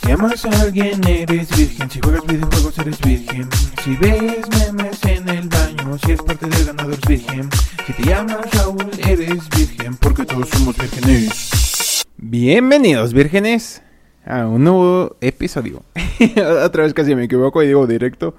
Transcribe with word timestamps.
Si 0.00 0.10
amas 0.12 0.44
a 0.44 0.60
alguien 0.62 1.00
eres 1.08 1.56
virgen, 1.56 1.90
si 1.90 2.00
juegas 2.00 2.26
videojuegos 2.26 2.78
eres 2.78 3.00
virgen, 3.00 3.48
si 3.82 3.96
ves 3.96 4.46
memes 4.50 5.04
en 5.04 5.28
el 5.28 5.48
baño, 5.48 5.98
si 5.98 6.12
es 6.12 6.22
parte 6.22 6.46
del 6.46 6.66
ganador 6.66 6.92
eres 6.92 7.08
virgen, 7.08 7.50
si 7.86 7.92
te 7.94 8.02
llamas 8.04 8.50
Raúl 8.52 8.90
eres 9.08 9.48
virgen, 9.50 9.96
porque 9.96 10.24
todos 10.24 10.48
somos 10.50 10.76
vírgenes. 10.76 12.04
Bienvenidos 12.16 13.12
vírgenes 13.12 13.82
a 14.24 14.46
un 14.46 14.64
nuevo 14.64 15.16
episodio. 15.20 15.82
Otra 16.64 16.84
vez 16.84 16.94
casi 16.94 17.14
me 17.14 17.24
equivoco 17.24 17.62
y 17.62 17.66
digo 17.66 17.86
directo. 17.86 18.36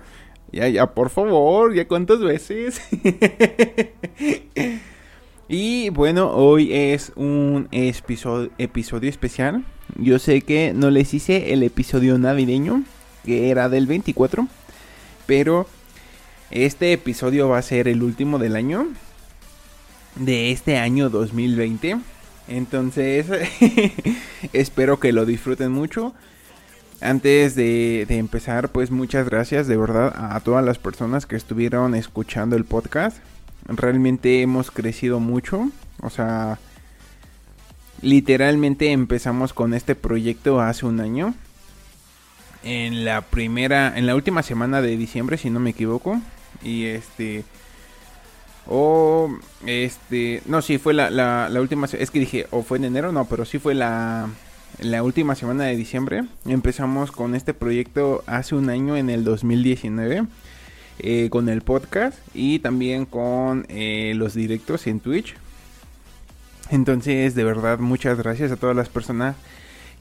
Ya, 0.52 0.70
ya, 0.70 0.94
por 0.94 1.10
favor, 1.10 1.74
ya 1.74 1.88
cuántas 1.88 2.20
veces. 2.22 2.82
y 5.48 5.90
bueno, 5.90 6.32
hoy 6.32 6.74
es 6.74 7.12
un 7.16 7.68
episodio, 7.72 8.50
episodio 8.58 9.10
especial. 9.10 9.64
Yo 9.98 10.18
sé 10.18 10.42
que 10.42 10.74
no 10.74 10.90
les 10.90 11.14
hice 11.14 11.54
el 11.54 11.62
episodio 11.62 12.18
navideño, 12.18 12.84
que 13.24 13.52
era 13.52 13.70
del 13.70 13.86
24. 13.86 14.48
Pero 15.28 15.68
este 16.50 16.94
episodio 16.94 17.50
va 17.50 17.60
a 17.60 17.62
ser 17.62 17.88
el 17.88 18.02
último 18.02 18.40
del 18.40 18.56
año. 18.56 18.88
De 20.16 20.52
este 20.52 20.78
año 20.78 21.10
2020. 21.10 21.98
Entonces, 22.48 23.28
espero 24.54 25.00
que 25.00 25.14
lo 25.14 25.26
disfruten 25.26 25.72
mucho. 25.72 26.14
Antes 27.02 27.56
de, 27.56 28.06
de, 28.08 28.18
empezar, 28.18 28.70
pues 28.70 28.90
muchas 28.90 29.30
gracias 29.30 29.68
de 29.68 29.78
verdad 29.78 30.14
a 30.16 30.40
todas 30.40 30.64
las 30.66 30.80
personas 30.80 31.26
que 31.26 31.36
estuvieron 31.36 31.94
escuchando 31.94 32.56
el 32.56 32.66
podcast. 32.66 33.18
Realmente 33.68 34.42
hemos 34.42 34.72
crecido 34.72 35.20
mucho. 35.20 35.70
O 36.02 36.10
sea, 36.10 36.60
literalmente 38.02 38.92
empezamos 38.92 39.54
con 39.54 39.74
este 39.74 39.96
proyecto 39.96 40.62
hace 40.62 40.86
un 40.86 41.00
año. 41.00 41.34
En 42.64 43.06
la 43.06 43.22
primera, 43.22 43.94
en 43.96 44.06
la 44.08 44.16
última 44.16 44.44
semana 44.44 44.82
de 44.82 44.98
diciembre, 44.98 45.38
si 45.38 45.50
no 45.50 45.60
me 45.60 45.72
equivoco. 45.72 46.22
Y 46.64 46.86
este... 46.86 47.44
O 48.68 49.30
este, 49.68 50.42
no, 50.48 50.64
sí, 50.64 50.80
fue 50.80 50.96
la, 50.96 51.12
la, 51.12 51.50
la, 51.50 51.62
última, 51.62 51.86
es 51.86 52.10
que 52.10 52.20
dije, 52.20 52.48
o 52.50 52.64
fue 52.64 52.80
en 52.80 52.86
enero, 52.86 53.12
no, 53.12 53.26
pero 53.26 53.46
sí 53.46 53.60
fue 53.60 53.76
la, 53.76 54.28
la 54.80 55.04
última 55.04 55.36
semana 55.36 55.66
de 55.66 55.76
diciembre. 55.76 56.26
Empezamos 56.46 57.12
con 57.12 57.36
este 57.36 57.54
proyecto 57.54 58.24
hace 58.28 58.56
un 58.56 58.70
año, 58.70 58.98
en 58.98 59.10
el 59.10 59.24
2019, 59.24 60.26
eh, 61.00 61.30
con 61.30 61.50
el 61.50 61.62
podcast 61.62 62.18
y 62.34 62.60
también 62.60 63.06
con 63.06 63.66
eh, 63.68 64.14
los 64.16 64.34
directos 64.34 64.88
en 64.88 65.02
Twitch. 65.02 65.36
Entonces, 66.70 67.36
de 67.36 67.44
verdad, 67.44 67.80
muchas 67.80 68.18
gracias 68.18 68.52
a 68.52 68.56
todas 68.56 68.76
las 68.78 68.88
personas 68.88 69.36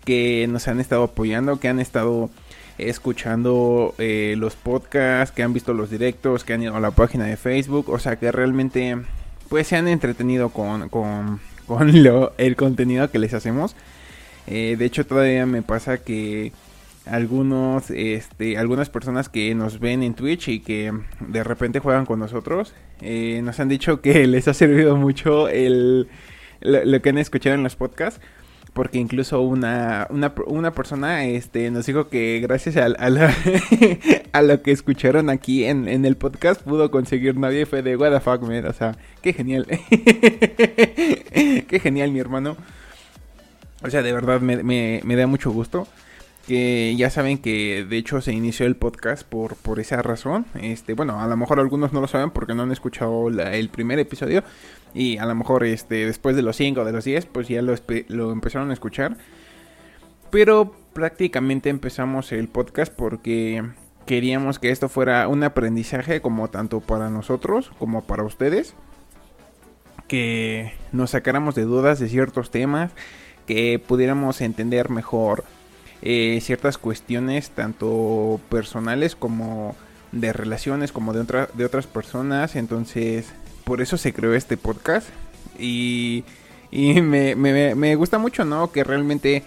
que 0.05 0.47
nos 0.49 0.69
han 0.69 0.81
estado 0.81 1.03
apoyando, 1.03 1.59
que 1.59 1.69
han 1.69 1.81
estado 1.81 2.31
escuchando 2.79 3.95
eh, 3.99 4.37
los 4.39 4.55
podcasts, 4.55 5.35
que 5.35 5.43
han 5.43 5.53
visto 5.53 5.75
los 5.75 5.91
directos, 5.91 6.45
que 6.45 6.53
han 6.53 6.63
ido 6.63 6.77
a 6.77 6.81
la 6.81 6.93
página 6.93 7.25
de 7.25 7.37
Facebook, 7.37 7.89
o 7.89 7.99
sea 7.99 8.17
que 8.17 8.31
realmente 8.31 8.97
pues 9.49 9.67
se 9.67 9.77
han 9.77 9.89
entretenido 9.89 10.51
con, 10.51 10.89
con, 10.91 11.41
con 11.67 12.03
lo, 12.05 12.33
el 12.39 12.55
contenido 12.55 13.11
que 13.11 13.19
les 13.19 13.35
hacemos. 13.35 13.75
De 14.47 14.85
hecho 14.85 15.07
todavía 15.07 15.47
me 15.47 15.63
pasa 15.63 15.99
que 15.99 16.53
algunos, 17.07 17.91
este, 17.91 18.57
algunas 18.59 18.91
personas 18.91 19.29
que 19.29 19.55
nos 19.55 19.81
ven 19.81 20.03
en 20.03 20.15
Twitch 20.15 20.49
y 20.49 20.61
que 20.61 20.93
de 21.21 21.45
repente 21.45 21.81
juegan 21.81 22.07
con 22.07 22.19
nosotros, 22.19 22.75
eh, 23.01 23.41
nos 23.43 23.61
han 23.61 23.69
dicho 23.69 24.01
que 24.01 24.27
les 24.27 24.49
ha 24.49 24.55
servido 24.55 24.97
mucho 24.97 25.49
el, 25.49 26.09
lo, 26.61 27.03
que 27.03 27.09
han 27.11 27.19
escuchado 27.19 27.55
en 27.55 27.63
los 27.63 27.77
podcasts 27.77 28.21
porque 28.73 28.99
incluso 28.99 29.41
una, 29.41 30.09
una, 30.11 30.35
una, 30.47 30.73
persona 30.73 31.25
este, 31.25 31.71
nos 31.71 31.87
dijo 31.87 32.09
que 32.09 32.41
gracias 32.43 32.77
a, 32.77 32.87
a, 32.87 33.35
a 34.33 34.43
lo 34.43 34.63
que 34.63 34.73
escucharon 34.73 35.31
aquí 35.31 35.65
en, 35.65 35.87
en, 35.87 36.05
el 36.05 36.17
podcast 36.17 36.61
pudo 36.61 36.91
conseguir 36.91 37.37
novia 37.37 37.61
y 37.61 37.65
fue 37.67 37.83
de 37.83 37.97
what 37.97 38.11
the 38.11 38.19
fuck. 38.19 38.43
O 38.43 38.73
sea, 38.73 38.97
qué 39.23 39.33
genial. 39.33 39.65
qué 41.69 41.81
genial, 41.81 42.11
mi 42.11 42.19
hermano. 42.19 42.57
O 43.85 43.91
sea, 43.91 44.03
de 44.03 44.13
verdad 44.13 44.41
me, 44.41 44.63
me, 44.65 45.01
me, 45.05 45.15
da 45.15 45.29
mucho 45.29 45.53
gusto. 45.53 45.87
Que 46.47 46.95
ya 46.97 47.09
saben 47.09 47.39
que 47.39 47.87
de 47.89 47.97
hecho 47.97 48.21
se 48.21 48.33
inició 48.33 48.67
el 48.67 48.77
podcast 48.77 49.27
por, 49.27 49.57
por 49.57 49.81
esa 49.81 50.03
razón. 50.03 50.45
Este, 50.61 50.93
bueno, 50.93 51.21
a 51.21 51.27
lo 51.27 51.37
mejor 51.37 51.59
algunos 51.59 51.93
no 51.93 52.03
lo 52.03 52.07
saben 52.07 52.31
porque 52.31 52.55
no 52.55 52.65
han 52.65 52.73
escuchado 52.73 53.29
el 53.29 53.69
primer 53.71 53.99
episodio. 53.99 54.45
Y 54.93 55.17
a 55.19 55.27
lo 55.27 55.35
mejor 55.35 55.65
este, 55.65 56.07
después 56.07 56.37
de 56.37 56.43
los 56.43 56.57
5 56.57 56.81
o 56.81 56.85
de 56.85 56.93
los 56.93 57.05
10, 57.05 57.27
pues 57.27 57.49
ya 57.49 57.63
lo, 57.63 57.75
lo 58.09 58.33
empezaron 58.33 58.71
a 58.71 58.75
escuchar. 58.75 59.17
Pero 60.31 60.75
prácticamente 60.93 61.71
empezamos 61.71 62.33
el 62.33 62.49
podcast 62.49 62.93
porque 62.93 63.63
queríamos 64.07 64.59
que 64.59 64.71
esto 64.71 64.89
fuera 64.89 65.29
un 65.29 65.43
aprendizaje 65.43 66.21
como 66.21 66.49
tanto 66.49 66.81
para 66.81 67.11
nosotros 67.11 67.71
como 67.79 68.03
para 68.03 68.25
ustedes. 68.25 68.75
Que 70.09 70.73
nos 70.93 71.11
sacáramos 71.11 71.55
de 71.55 71.63
dudas 71.63 71.99
de 71.99 72.09
ciertos 72.09 72.51
temas, 72.51 72.93
que 73.47 73.79
pudiéramos 73.85 74.41
entender 74.41 74.91
mejor 74.91 75.45
eh, 76.07 76.39
ciertas 76.43 76.77
cuestiones, 76.77 77.49
tanto 77.49 78.39
personales 78.51 79.17
como 79.17 79.75
de 80.13 80.35
relaciones, 80.35 80.93
como 80.93 81.15
de, 81.15 81.21
otra, 81.21 81.49
de 81.55 81.65
otras 81.65 81.87
personas. 81.87 82.57
Entonces, 82.57 83.33
por 83.65 83.81
eso 83.81 83.97
se 83.97 84.13
creó 84.13 84.35
este 84.35 84.59
podcast. 84.59 85.09
Y, 85.59 86.25
y 86.71 87.01
me, 87.01 87.35
me, 87.35 87.75
me, 87.75 87.97
gusta 87.97 88.19
mucho, 88.19 88.45
¿no? 88.45 88.71
Que 88.71 88.85
realmente 88.85 89.45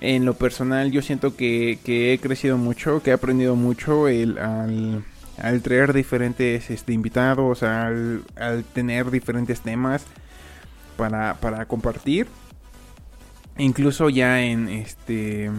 en 0.00 0.24
lo 0.24 0.34
personal 0.34 0.90
yo 0.90 1.02
siento 1.02 1.36
que, 1.36 1.78
que 1.84 2.12
he 2.12 2.18
crecido 2.18 2.58
mucho, 2.58 3.00
que 3.00 3.10
he 3.10 3.14
aprendido 3.14 3.54
mucho 3.54 4.08
el, 4.08 4.38
al, 4.38 5.04
al 5.38 5.62
traer 5.62 5.92
diferentes 5.92 6.68
este, 6.68 6.94
invitados, 6.94 7.62
al, 7.62 8.24
al 8.34 8.64
tener 8.64 9.12
diferentes 9.12 9.60
temas 9.60 10.02
para, 10.96 11.34
para 11.34 11.64
compartir. 11.66 12.26
Incluso 13.58 14.08
ya 14.10 14.42
en 14.42 14.68
este... 14.68 15.50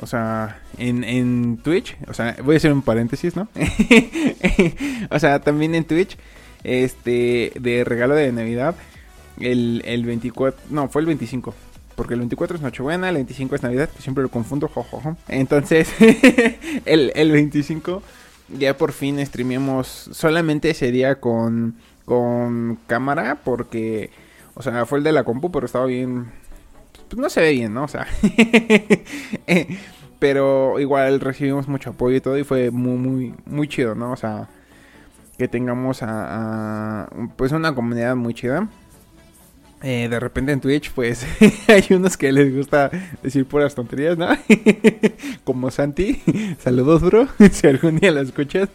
O 0.00 0.06
sea, 0.06 0.60
en, 0.76 1.04
en 1.04 1.56
Twitch, 1.58 1.96
o 2.08 2.14
sea, 2.14 2.36
voy 2.42 2.54
a 2.54 2.58
hacer 2.58 2.72
un 2.72 2.82
paréntesis, 2.82 3.36
¿no? 3.36 3.48
o 5.10 5.18
sea, 5.18 5.38
también 5.38 5.74
en 5.74 5.84
Twitch 5.84 6.18
este 6.64 7.52
de 7.58 7.84
regalo 7.84 8.14
de 8.14 8.32
Navidad. 8.32 8.74
El, 9.38 9.82
el 9.84 10.04
24, 10.04 10.60
no, 10.70 10.88
fue 10.88 11.02
el 11.02 11.06
25. 11.06 11.54
Porque 11.94 12.14
el 12.14 12.20
24 12.20 12.56
es 12.56 12.62
Nochebuena, 12.62 13.08
el 13.08 13.14
25 13.14 13.54
es 13.54 13.62
Navidad, 13.62 13.88
que 13.88 14.02
siempre 14.02 14.22
lo 14.22 14.30
confundo, 14.30 14.68
jojojo. 14.68 15.16
Entonces, 15.28 15.88
el, 16.84 17.12
el 17.14 17.30
25 17.30 18.02
ya 18.58 18.76
por 18.76 18.92
fin 18.92 19.24
streameamos 19.24 19.86
solamente 20.12 20.74
sería 20.74 21.20
con, 21.20 21.76
con 22.04 22.78
cámara, 22.86 23.38
porque, 23.44 24.10
o 24.54 24.62
sea, 24.62 24.86
fue 24.86 24.98
el 24.98 25.04
de 25.04 25.12
la 25.12 25.24
compu, 25.24 25.50
pero 25.50 25.66
estaba 25.66 25.86
bien, 25.86 26.26
pues 26.43 26.43
no 27.16 27.28
se 27.30 27.40
ve 27.40 27.52
bien, 27.52 27.74
¿no? 27.74 27.84
O 27.84 27.88
sea, 27.88 28.06
pero 30.18 30.80
igual 30.80 31.20
recibimos 31.20 31.68
mucho 31.68 31.90
apoyo 31.90 32.16
y 32.16 32.20
todo 32.20 32.38
y 32.38 32.44
fue 32.44 32.70
muy, 32.70 32.96
muy, 32.96 33.34
muy 33.46 33.68
chido, 33.68 33.94
¿no? 33.94 34.12
O 34.12 34.16
sea, 34.16 34.48
que 35.38 35.48
tengamos 35.48 35.98
a, 36.02 37.08
pues 37.36 37.52
una 37.52 37.74
comunidad 37.74 38.16
muy 38.16 38.34
chida. 38.34 38.68
Eh, 39.82 40.08
de 40.08 40.18
repente 40.18 40.50
en 40.50 40.62
Twitch, 40.62 40.92
pues 40.92 41.26
hay 41.68 41.84
unos 41.90 42.16
que 42.16 42.32
les 42.32 42.56
gusta 42.56 42.90
decir 43.22 43.44
puras 43.44 43.74
tonterías, 43.74 44.16
¿no? 44.16 44.28
Como 45.44 45.70
Santi. 45.70 46.22
Saludos, 46.58 47.02
bro. 47.02 47.28
si 47.52 47.66
algún 47.66 47.98
día 47.98 48.10
la 48.10 48.22
escuchas. 48.22 48.70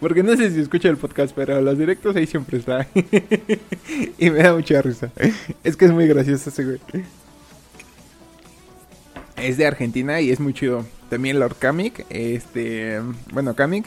Porque 0.00 0.22
no 0.22 0.36
sé 0.36 0.50
si 0.50 0.60
escucha 0.60 0.90
el 0.90 0.98
podcast, 0.98 1.34
pero 1.34 1.62
los 1.62 1.78
directos 1.78 2.14
ahí 2.14 2.26
siempre 2.26 2.58
está. 2.58 2.86
y 4.18 4.28
me 4.28 4.42
da 4.42 4.52
mucha 4.52 4.82
risa. 4.82 5.10
Es 5.64 5.78
que 5.78 5.86
es 5.86 5.92
muy 5.92 6.06
gracioso 6.06 6.50
ese. 6.50 6.78
Es 9.40 9.56
de 9.56 9.66
Argentina 9.66 10.20
y 10.20 10.30
es 10.30 10.40
muy 10.40 10.54
chido. 10.54 10.84
También 11.08 11.40
Lord 11.40 11.56
Kamik. 11.56 12.06
Este. 12.10 13.00
Bueno, 13.32 13.54
Kamik 13.54 13.86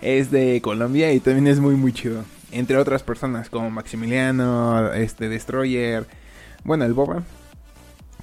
es 0.00 0.30
de 0.30 0.60
Colombia 0.62 1.12
y 1.12 1.20
también 1.20 1.46
es 1.46 1.60
muy 1.60 1.74
muy 1.74 1.92
chido. 1.92 2.24
Entre 2.50 2.76
otras 2.76 3.02
personas 3.02 3.50
como 3.50 3.70
Maximiliano, 3.70 4.92
este 4.92 5.28
Destroyer, 5.28 6.06
bueno, 6.64 6.84
el 6.84 6.94
Boba, 6.94 7.22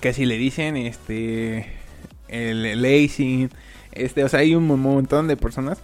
que 0.01 0.09
así 0.09 0.25
le 0.25 0.37
dicen, 0.37 0.77
este 0.77 1.67
el 2.27 2.81
Lazy, 2.81 3.49
este, 3.91 4.23
o 4.23 4.29
sea, 4.29 4.41
hay 4.41 4.55
un 4.55 4.65
montón 4.65 5.27
de 5.27 5.37
personas 5.37 5.79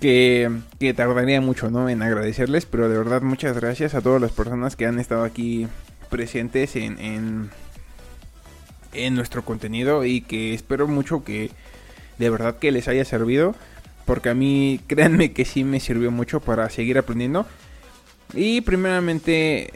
que, 0.00 0.50
que 0.78 0.94
tardaría 0.94 1.40
mucho, 1.40 1.70
¿no? 1.70 1.88
En 1.88 2.02
agradecerles, 2.02 2.66
pero 2.66 2.88
de 2.88 2.98
verdad 2.98 3.22
muchas 3.22 3.58
gracias 3.58 3.94
a 3.94 4.00
todas 4.00 4.20
las 4.20 4.32
personas 4.32 4.76
que 4.76 4.86
han 4.86 4.98
estado 4.98 5.24
aquí 5.24 5.66
presentes 6.10 6.76
en, 6.76 6.98
en, 6.98 7.50
en 8.94 9.14
nuestro 9.14 9.44
contenido 9.44 10.04
y 10.04 10.20
que 10.20 10.54
espero 10.54 10.88
mucho 10.88 11.24
que 11.24 11.50
de 12.18 12.30
verdad 12.30 12.58
que 12.58 12.72
les 12.72 12.88
haya 12.88 13.04
servido 13.04 13.54
porque 14.04 14.28
a 14.28 14.34
mí 14.34 14.80
créanme 14.86 15.32
que 15.32 15.44
sí 15.44 15.64
me 15.64 15.80
sirvió 15.80 16.10
mucho 16.10 16.40
para 16.40 16.68
seguir 16.70 16.98
aprendiendo. 16.98 17.46
Y 18.32 18.62
primeramente 18.62 19.72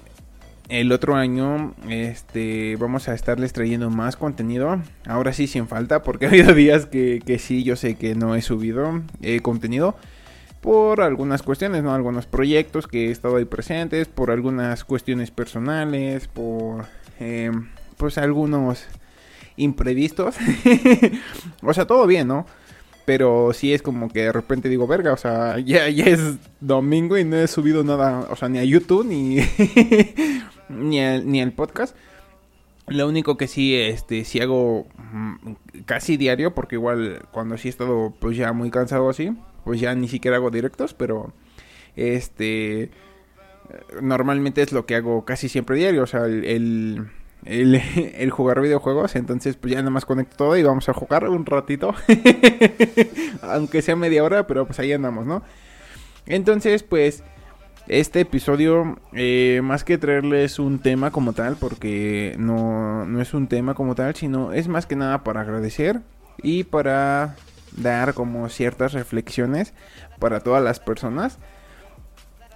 el 0.68 0.92
otro 0.92 1.14
año 1.14 1.74
este 1.88 2.76
vamos 2.76 3.08
a 3.08 3.14
estarles 3.14 3.52
trayendo 3.52 3.90
más 3.90 4.16
contenido. 4.16 4.80
Ahora 5.06 5.32
sí 5.32 5.46
sin 5.46 5.66
falta, 5.68 6.02
porque 6.02 6.26
ha 6.26 6.28
habido 6.28 6.54
días 6.54 6.86
que, 6.86 7.22
que 7.24 7.38
sí, 7.38 7.62
yo 7.64 7.76
sé 7.76 7.96
que 7.96 8.14
no 8.14 8.34
he 8.34 8.42
subido 8.42 9.02
eh, 9.22 9.40
contenido. 9.40 9.96
Por 10.60 11.02
algunas 11.02 11.42
cuestiones, 11.42 11.84
¿no? 11.84 11.94
Algunos 11.94 12.26
proyectos 12.26 12.88
que 12.88 13.08
he 13.08 13.10
estado 13.12 13.36
ahí 13.36 13.44
presentes, 13.44 14.08
por 14.08 14.32
algunas 14.32 14.82
cuestiones 14.82 15.30
personales, 15.30 16.26
por 16.26 16.86
eh, 17.20 17.52
pues 17.96 18.18
algunos 18.18 18.84
imprevistos. 19.58 20.36
o 21.62 21.74
sea, 21.74 21.86
todo 21.86 22.06
bien, 22.06 22.28
¿no? 22.28 22.46
Pero 23.04 23.52
sí 23.52 23.72
es 23.72 23.82
como 23.82 24.10
que 24.10 24.24
de 24.24 24.32
repente 24.32 24.68
digo, 24.68 24.86
verga, 24.86 25.12
o 25.12 25.16
sea, 25.16 25.58
ya, 25.58 25.88
ya 25.88 26.06
es 26.06 26.36
domingo 26.60 27.16
y 27.18 27.24
no 27.24 27.36
he 27.36 27.46
subido 27.46 27.84
nada, 27.84 28.26
o 28.30 28.36
sea, 28.36 28.48
ni 28.48 28.58
a 28.58 28.64
YouTube 28.64 29.06
ni, 29.06 29.38
ni, 30.68 31.00
ni 31.20 31.40
al 31.40 31.52
podcast. 31.52 31.96
Lo 32.86 33.06
único 33.06 33.36
que 33.36 33.48
sí, 33.48 33.76
este, 33.76 34.24
sí 34.24 34.40
hago 34.40 34.86
mm, 35.12 35.52
casi 35.84 36.16
diario, 36.16 36.54
porque 36.54 36.76
igual 36.76 37.26
cuando 37.32 37.58
sí 37.58 37.68
he 37.68 37.70
estado 37.70 38.14
pues 38.18 38.36
ya 38.36 38.52
muy 38.52 38.70
cansado 38.70 39.10
así, 39.10 39.36
pues 39.64 39.80
ya 39.80 39.94
ni 39.94 40.08
siquiera 40.08 40.38
hago 40.38 40.50
directos, 40.50 40.94
pero 40.94 41.32
este, 41.96 42.90
normalmente 44.00 44.62
es 44.62 44.72
lo 44.72 44.86
que 44.86 44.94
hago 44.94 45.24
casi 45.24 45.48
siempre 45.48 45.76
diario, 45.76 46.02
o 46.02 46.06
sea, 46.06 46.24
el 46.24 46.44
el, 46.44 47.06
jugar 48.30 48.60
videojuegos. 48.60 49.16
Entonces, 49.16 49.56
pues 49.56 49.72
ya 49.72 49.78
nada 49.78 49.90
más 49.90 50.04
conecto 50.04 50.36
todo 50.36 50.56
y 50.56 50.62
vamos 50.62 50.88
a 50.88 50.92
jugar 50.92 51.28
un 51.28 51.46
ratito. 51.46 51.94
Aunque 53.42 53.82
sea 53.82 53.96
media 53.96 54.24
hora, 54.24 54.46
pero 54.46 54.66
pues 54.66 54.78
ahí 54.78 54.92
andamos, 54.92 55.26
¿no? 55.26 55.42
Entonces, 56.26 56.82
pues 56.82 57.22
este 57.88 58.20
episodio, 58.20 58.98
eh, 59.14 59.60
más 59.62 59.82
que 59.82 59.96
traerles 59.98 60.58
un 60.58 60.78
tema 60.78 61.10
como 61.10 61.32
tal, 61.32 61.56
porque 61.56 62.34
no, 62.38 63.06
no 63.06 63.20
es 63.20 63.32
un 63.32 63.48
tema 63.48 63.74
como 63.74 63.94
tal, 63.94 64.14
sino 64.14 64.52
es 64.52 64.68
más 64.68 64.86
que 64.86 64.96
nada 64.96 65.24
para 65.24 65.40
agradecer 65.40 66.00
y 66.42 66.64
para 66.64 67.36
dar 67.76 68.14
como 68.14 68.48
ciertas 68.48 68.92
reflexiones 68.92 69.72
para 70.18 70.40
todas 70.40 70.62
las 70.62 70.80
personas 70.80 71.38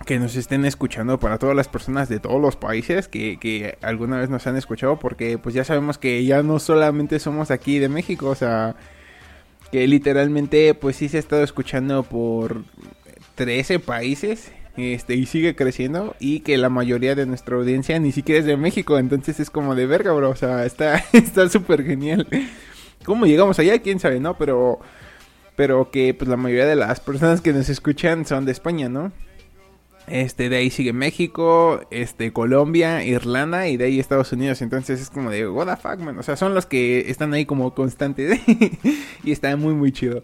que 0.05 0.19
nos 0.19 0.37
estén 0.37 0.65
escuchando 0.65 1.19
para 1.19 1.39
todas 1.39 1.57
las 1.57 1.69
personas 1.69 2.09
de 2.09 2.21
todos 2.21 2.41
los 2.41 2.57
países 2.57 3.09
que, 3.09 3.39
que, 3.39 3.79
alguna 3.83 4.19
vez 4.19 4.31
nos 4.31 4.47
han 4.47 4.57
escuchado 4.57 4.99
porque 4.99 5.39
pues 5.39 5.55
ya 5.55 5.65
sabemos 5.65 5.99
que 5.99 6.25
ya 6.25 6.43
no 6.43 6.59
solamente 6.59 7.19
somos 7.19 7.51
aquí 7.51 7.79
de 7.79 7.89
México, 7.89 8.29
o 8.29 8.35
sea, 8.35 8.77
que 9.71 9.87
literalmente 9.87 10.75
pues 10.75 10.97
sí 10.97 11.09
se 11.09 11.17
ha 11.17 11.21
estado 11.21 11.43
escuchando 11.43 12.03
por 12.03 12.65
13 13.37 13.79
países 13.79 14.53
este 14.77 15.15
y 15.17 15.27
sigue 15.27 15.55
creciendo 15.55 16.17
y 16.19 16.41
que 16.41 16.57
la 16.57 16.71
mayoría 16.71 17.15
de 17.15 17.27
nuestra 17.27 17.57
audiencia 17.57 17.99
ni 17.99 18.13
siquiera 18.13 18.41
es 18.41 18.47
de 18.47 18.57
México, 18.57 18.99
entonces 18.99 19.39
es 19.41 19.51
como 19.51 19.75
de 19.75 19.87
verga, 19.87 20.13
bro, 20.13 20.31
o 20.31 20.37
sea, 20.37 20.65
está 20.65 21.03
está 21.13 21.49
súper 21.49 21.85
genial. 21.85 22.27
¿Cómo 23.05 23.27
llegamos 23.27 23.59
allá? 23.59 23.79
¿Quién 23.81 23.99
sabe, 23.99 24.21
no? 24.21 24.37
Pero 24.39 24.81
pero 25.57 25.91
que 25.91 26.15
pues 26.15 26.29
la 26.29 26.37
mayoría 26.37 26.67
de 26.67 26.77
las 26.77 27.01
personas 27.01 27.41
que 27.41 27.53
nos 27.53 27.69
escuchan 27.69 28.25
son 28.25 28.45
de 28.47 28.53
España, 28.53 28.89
¿no? 28.89 29.13
Este, 30.09 30.49
de 30.49 30.57
ahí 30.57 30.71
sigue 30.71 30.93
México, 30.93 31.81
este, 31.91 32.33
Colombia, 32.33 33.05
Irlanda 33.05 33.69
y 33.69 33.77
de 33.77 33.85
ahí 33.85 34.01
Estados 34.01 34.33
Unidos. 34.33 34.61
Entonces 34.63 35.01
es 35.01 35.11
como 35.11 35.31
de, 35.31 35.49
what 35.49 35.79
man. 35.99 36.19
O 36.19 36.23
sea, 36.23 36.37
son 36.37 36.55
los 36.55 36.67
que 36.67 37.11
están 37.11 37.33
ahí 37.35 37.47
como 37.47 37.75
constantes. 37.75 38.41
y 39.25 39.33
está 39.33 39.57
muy, 39.57 39.75
muy 39.75 39.93
chido. 39.93 40.23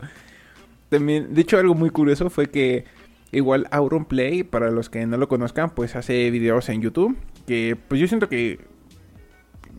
También, 0.89 1.35
de 1.35 1.41
hecho, 1.43 1.59
algo 1.59 1.75
muy 1.75 1.91
curioso 1.91 2.31
fue 2.31 2.51
que 2.51 2.85
igual 3.31 3.69
Auron 3.71 4.05
Play, 4.05 4.43
para 4.43 4.71
los 4.71 4.89
que 4.89 5.07
no 5.07 5.17
lo 5.17 5.29
conozcan, 5.29 5.71
pues 5.71 5.97
hace 5.97 6.31
videos 6.31 6.69
en 6.69 6.83
YouTube. 6.83 7.17
Que 7.47 7.77
pues 7.89 8.01
yo 8.01 8.09
siento 8.09 8.29
que 8.29 8.59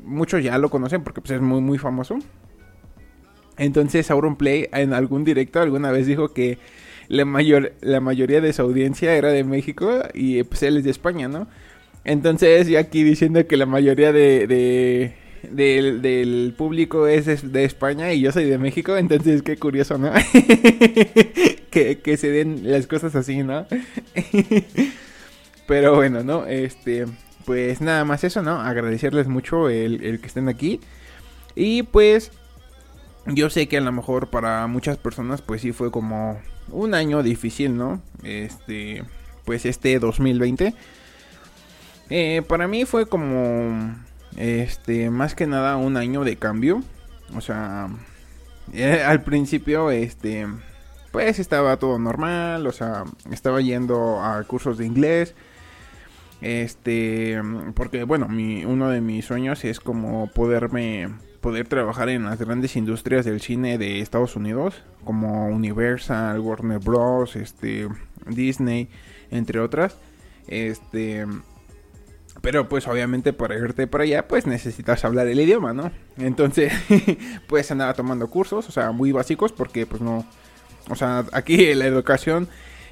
muchos 0.03 0.43
ya 0.43 0.57
lo 0.57 0.69
conocen 0.69 1.03
porque 1.03 1.21
pues 1.21 1.31
es 1.31 1.41
muy, 1.41 1.61
muy 1.61 1.77
famoso. 1.77 2.19
Entonces 3.57 4.09
Auron 4.09 4.37
Play 4.37 4.69
en 4.71 4.93
algún 4.93 5.23
directo 5.25 5.59
alguna 5.59 5.91
vez 5.91 6.07
dijo 6.07 6.33
que 6.33 6.57
la, 7.09 7.25
mayor, 7.25 7.73
la 7.81 7.99
mayoría 7.99 8.39
de 8.39 8.53
su 8.53 8.61
audiencia 8.61 9.15
era 9.15 9.29
de 9.29 9.43
México 9.43 10.03
y 10.13 10.43
pues 10.43 10.63
él 10.63 10.77
es 10.77 10.83
de 10.85 10.91
España, 10.91 11.27
¿no? 11.27 11.47
Entonces 12.05 12.67
yo 12.67 12.79
aquí 12.79 13.03
diciendo 13.03 13.45
que 13.45 13.57
la 13.57 13.65
mayoría 13.65 14.13
de, 14.13 14.47
de 14.47 15.13
del, 15.51 16.53
público 16.57 17.07
es 17.07 17.51
de 17.51 17.63
España 17.65 18.13
y 18.13 18.21
yo 18.21 18.31
soy 18.31 18.45
de 18.45 18.57
México, 18.57 18.95
entonces 18.95 19.41
qué 19.41 19.57
curioso, 19.57 19.97
¿no? 19.97 20.11
que, 21.71 21.99
que 21.99 22.17
se 22.17 22.29
den 22.29 22.61
las 22.71 22.87
cosas 22.87 23.15
así, 23.15 23.43
¿no? 23.43 23.65
Pero 25.67 25.95
bueno, 25.95 26.23
¿no? 26.23 26.45
Este, 26.45 27.05
pues 27.45 27.81
nada 27.81 28.05
más 28.05 28.23
eso, 28.23 28.41
¿no? 28.41 28.61
Agradecerles 28.61 29.27
mucho 29.27 29.69
el, 29.69 30.03
el 30.03 30.19
que 30.19 30.27
estén 30.27 30.47
aquí. 30.47 30.79
Y 31.55 31.83
pues 31.83 32.31
yo 33.25 33.49
sé 33.49 33.67
que 33.67 33.77
a 33.77 33.81
lo 33.81 33.91
mejor 33.91 34.29
para 34.29 34.65
muchas 34.67 34.97
personas 34.97 35.41
pues 35.41 35.61
sí 35.61 35.71
fue 35.71 35.91
como 35.91 36.39
un 36.71 36.93
año 36.93 37.23
difícil, 37.23 37.77
¿no? 37.77 38.01
Este, 38.23 39.03
pues 39.45 39.65
este 39.65 39.99
2020. 39.99 40.73
Eh, 42.09 42.41
para 42.47 42.67
mí 42.67 42.85
fue 42.85 43.07
como, 43.07 43.95
este, 44.37 45.09
más 45.09 45.35
que 45.35 45.47
nada 45.47 45.77
un 45.77 45.97
año 45.97 46.23
de 46.23 46.37
cambio. 46.37 46.81
O 47.35 47.41
sea, 47.41 47.89
eh, 48.73 49.03
al 49.05 49.21
principio, 49.23 49.91
este, 49.91 50.47
pues 51.11 51.39
estaba 51.39 51.77
todo 51.77 51.99
normal, 51.99 52.65
o 52.67 52.71
sea, 52.71 53.03
estaba 53.31 53.61
yendo 53.61 54.21
a 54.21 54.43
cursos 54.43 54.77
de 54.77 54.85
inglés. 54.85 55.35
Este, 56.41 57.39
porque 57.75 58.03
bueno, 58.05 58.27
mi, 58.29 58.63
uno 58.65 58.89
de 58.89 59.01
mis 59.01 59.25
sueños 59.25 59.65
es 59.65 59.79
como 59.79 60.27
poderme 60.27 61.09
poder 61.41 61.67
trabajar 61.67 62.09
en 62.09 62.25
las 62.25 62.39
grandes 62.39 62.75
industrias 62.75 63.25
del 63.25 63.41
cine 63.41 63.77
de 63.77 64.01
Estados 64.01 64.35
Unidos, 64.35 64.83
como 65.03 65.47
Universal, 65.47 66.39
Warner 66.39 66.79
Bros, 66.79 67.35
este, 67.35 67.87
Disney, 68.27 68.89
entre 69.31 69.59
otras. 69.59 69.97
Este, 70.47 71.25
pero 72.41 72.69
pues 72.69 72.87
obviamente 72.87 73.33
para 73.33 73.55
irte 73.55 73.87
para 73.87 74.03
allá 74.03 74.27
pues 74.27 74.47
necesitas 74.47 75.03
hablar 75.05 75.27
el 75.27 75.39
idioma, 75.39 75.73
¿no? 75.73 75.91
Entonces 76.17 76.73
pues 77.47 77.69
andaba 77.71 77.93
tomando 77.93 78.29
cursos, 78.29 78.67
o 78.67 78.71
sea, 78.71 78.91
muy 78.91 79.11
básicos 79.11 79.51
porque 79.51 79.85
pues 79.85 80.01
no, 80.01 80.25
o 80.89 80.95
sea, 80.95 81.25
aquí 81.31 81.73
la 81.75 81.85
educación 81.85 82.47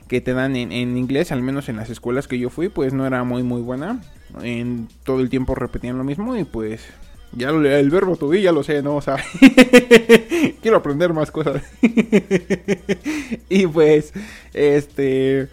que 0.07 0.21
te 0.21 0.33
dan 0.33 0.55
en, 0.55 0.71
en, 0.71 0.95
inglés, 0.95 1.33
al 1.33 1.41
menos 1.41 1.67
en 1.67 1.75
las 1.75 1.89
escuelas 1.89 2.29
que 2.29 2.39
yo 2.39 2.49
fui, 2.49 2.69
pues 2.69 2.93
no 2.93 3.05
era 3.05 3.23
muy 3.25 3.43
muy 3.43 3.61
buena. 3.61 4.01
En 4.41 4.87
todo 5.03 5.19
el 5.19 5.29
tiempo 5.29 5.53
repetían 5.53 5.97
lo 5.97 6.05
mismo 6.05 6.37
y 6.37 6.45
pues 6.45 6.85
ya 7.33 7.49
el 7.49 7.89
verbo 7.89 8.15
to 8.15 8.33
ya 8.33 8.51
lo 8.51 8.63
sé, 8.63 8.81
¿no? 8.81 8.95
O 8.95 9.01
sea, 9.01 9.17
quiero 10.61 10.77
aprender 10.77 11.13
más 11.13 11.31
cosas. 11.31 11.63
y 13.49 13.67
pues, 13.67 14.13
este, 14.53 15.47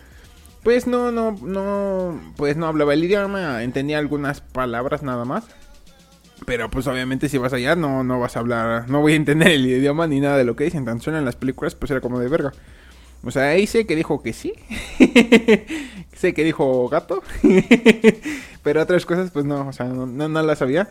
pues 0.63 0.87
no, 0.87 1.13
no, 1.13 1.33
no, 1.43 2.21
pues 2.37 2.57
no 2.57 2.67
hablaba 2.67 2.95
el 2.95 3.05
idioma, 3.05 3.63
entendía 3.63 3.99
algunas 3.99 4.41
palabras 4.41 5.03
nada 5.03 5.25
más. 5.25 5.45
Pero 6.47 6.69
pues 6.71 6.87
obviamente 6.87 7.29
si 7.29 7.39
vas 7.39 7.53
allá 7.53 7.77
no, 7.77 8.05
no 8.05 8.21
vas 8.21 8.37
a 8.37 8.41
hablar, 8.41 8.91
no 8.91 9.01
voy 9.01 9.15
a 9.15 9.17
entender 9.17 9.49
el 9.49 9.67
idioma 9.67 10.07
ni 10.07 10.21
nada 10.21 10.37
de 10.37 10.45
lo 10.45 10.57
que 10.57 10.65
dicen. 10.65 10.85
Tan 10.85 11.01
solo 11.01 11.19
en 11.19 11.25
las 11.25 11.37
películas 11.37 11.75
pues 11.75 11.91
era 11.91 12.01
como 12.01 12.19
de 12.19 12.29
verga. 12.29 12.53
O 13.25 13.31
sea, 13.31 13.51
ahí 13.51 13.67
sé 13.67 13.87
que 13.87 13.97
dijo 13.97 14.23
que 14.23 14.33
sí. 14.33 14.53
sé 16.13 16.35
que 16.35 16.45
dijo 16.45 16.89
gato. 16.89 17.23
pero 18.63 18.83
otras 18.83 19.07
cosas 19.07 19.31
pues 19.31 19.45
no, 19.45 19.69
o 19.69 19.73
sea, 19.73 19.87
no, 19.87 20.07
no, 20.07 20.29
no 20.29 20.43
las 20.43 20.59
sabía. 20.59 20.89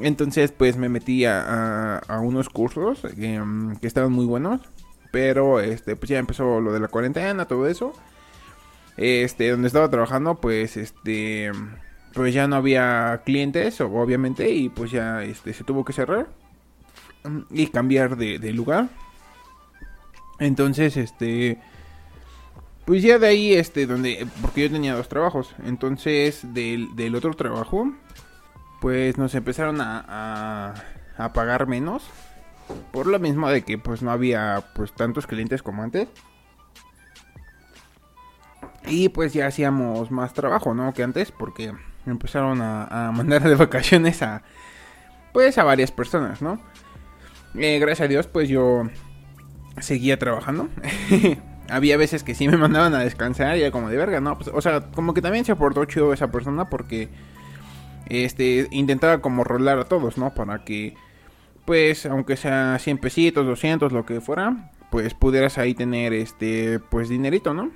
Entonces, 0.00 0.52
pues 0.52 0.76
me 0.76 0.88
metí 0.88 1.24
a, 1.24 2.00
unos 2.22 2.48
cursos 2.48 3.02
mm, 3.04 3.76
que 3.76 3.86
estaban 3.86 4.12
muy 4.12 4.26
buenos. 4.26 4.60
Pero, 5.10 5.60
este, 5.60 5.96
pues 5.96 6.10
ya 6.10 6.18
empezó 6.18 6.60
lo 6.60 6.72
de 6.72 6.80
la 6.80 6.88
cuarentena, 6.88 7.46
todo 7.46 7.66
eso. 7.66 7.92
Este, 8.96 9.50
donde 9.50 9.68
estaba 9.68 9.88
trabajando, 9.88 10.36
pues, 10.40 10.76
este, 10.76 11.50
pues 12.12 12.34
ya 12.34 12.46
no 12.48 12.56
había 12.56 13.22
clientes, 13.24 13.80
obviamente, 13.80 14.50
y 14.50 14.68
pues 14.68 14.90
ya, 14.90 15.22
este, 15.22 15.54
se 15.54 15.64
tuvo 15.64 15.84
que 15.84 15.92
cerrar 15.92 16.28
y 17.50 17.68
cambiar 17.68 18.16
de, 18.16 18.38
de 18.38 18.52
lugar. 18.52 18.88
Entonces, 20.38 20.96
este, 20.96 21.58
pues 22.84 23.02
ya 23.02 23.18
de 23.18 23.26
ahí, 23.26 23.52
este, 23.52 23.86
donde, 23.86 24.26
porque 24.40 24.62
yo 24.62 24.70
tenía 24.70 24.94
dos 24.94 25.08
trabajos. 25.08 25.54
Entonces, 25.64 26.54
del, 26.54 26.96
del 26.96 27.14
otro 27.14 27.34
trabajo, 27.34 27.92
pues 28.80 29.18
nos 29.18 29.34
empezaron 29.34 29.80
a, 29.80 30.74
a, 31.16 31.32
pagar 31.32 31.66
menos. 31.66 32.08
Por 32.92 33.06
lo 33.06 33.18
mismo 33.18 33.48
de 33.48 33.62
que 33.62 33.78
pues 33.78 34.02
no 34.02 34.10
había 34.10 34.62
pues 34.74 34.92
tantos 34.92 35.26
clientes 35.26 35.62
como 35.62 35.82
antes. 35.82 36.08
Y 38.86 39.08
pues 39.08 39.32
ya 39.32 39.46
hacíamos 39.46 40.10
más 40.10 40.32
trabajo, 40.34 40.74
¿no? 40.74 40.92
Que 40.92 41.02
antes, 41.02 41.32
porque 41.32 41.72
empezaron 42.06 42.60
a, 42.62 43.10
mandar 43.14 43.42
de 43.42 43.54
vacaciones 43.54 44.22
a 44.22 44.42
pues 45.32 45.58
a 45.58 45.64
varias 45.64 45.92
personas, 45.92 46.42
¿no? 46.42 46.58
Eh, 47.54 47.78
gracias 47.78 48.06
a 48.06 48.08
Dios, 48.08 48.26
pues 48.26 48.48
yo 48.48 48.88
seguía 49.80 50.18
trabajando. 50.18 50.68
Había 51.70 51.98
veces 51.98 52.24
que 52.24 52.34
sí 52.34 52.48
me 52.48 52.56
mandaban 52.56 52.94
a 52.94 53.00
descansar 53.00 53.56
y 53.58 53.60
era 53.60 53.70
como 53.70 53.90
de 53.90 53.96
verga, 53.96 54.20
¿no? 54.20 54.38
Pues, 54.38 54.50
o 54.52 54.60
sea, 54.62 54.90
como 54.90 55.12
que 55.12 55.20
también 55.20 55.44
se 55.44 55.52
aportó 55.52 55.84
chido 55.84 56.12
esa 56.14 56.30
persona 56.30 56.70
porque 56.70 57.10
este, 58.08 58.68
intentaba 58.70 59.20
como 59.20 59.44
rolar 59.44 59.78
a 59.78 59.84
todos, 59.84 60.18
¿no? 60.18 60.34
Para 60.34 60.64
que, 60.64 60.94
pues, 61.64 62.06
aunque 62.06 62.36
sea 62.36 62.78
100 62.78 62.98
pesitos, 62.98 63.46
200, 63.46 63.92
lo 63.92 64.06
que 64.06 64.20
fuera, 64.20 64.70
pues 64.90 65.14
pudieras 65.14 65.58
ahí 65.58 65.74
tener, 65.74 66.12
este, 66.12 66.80
pues, 66.80 67.08
dinerito, 67.08 67.54
¿no? 67.54 67.70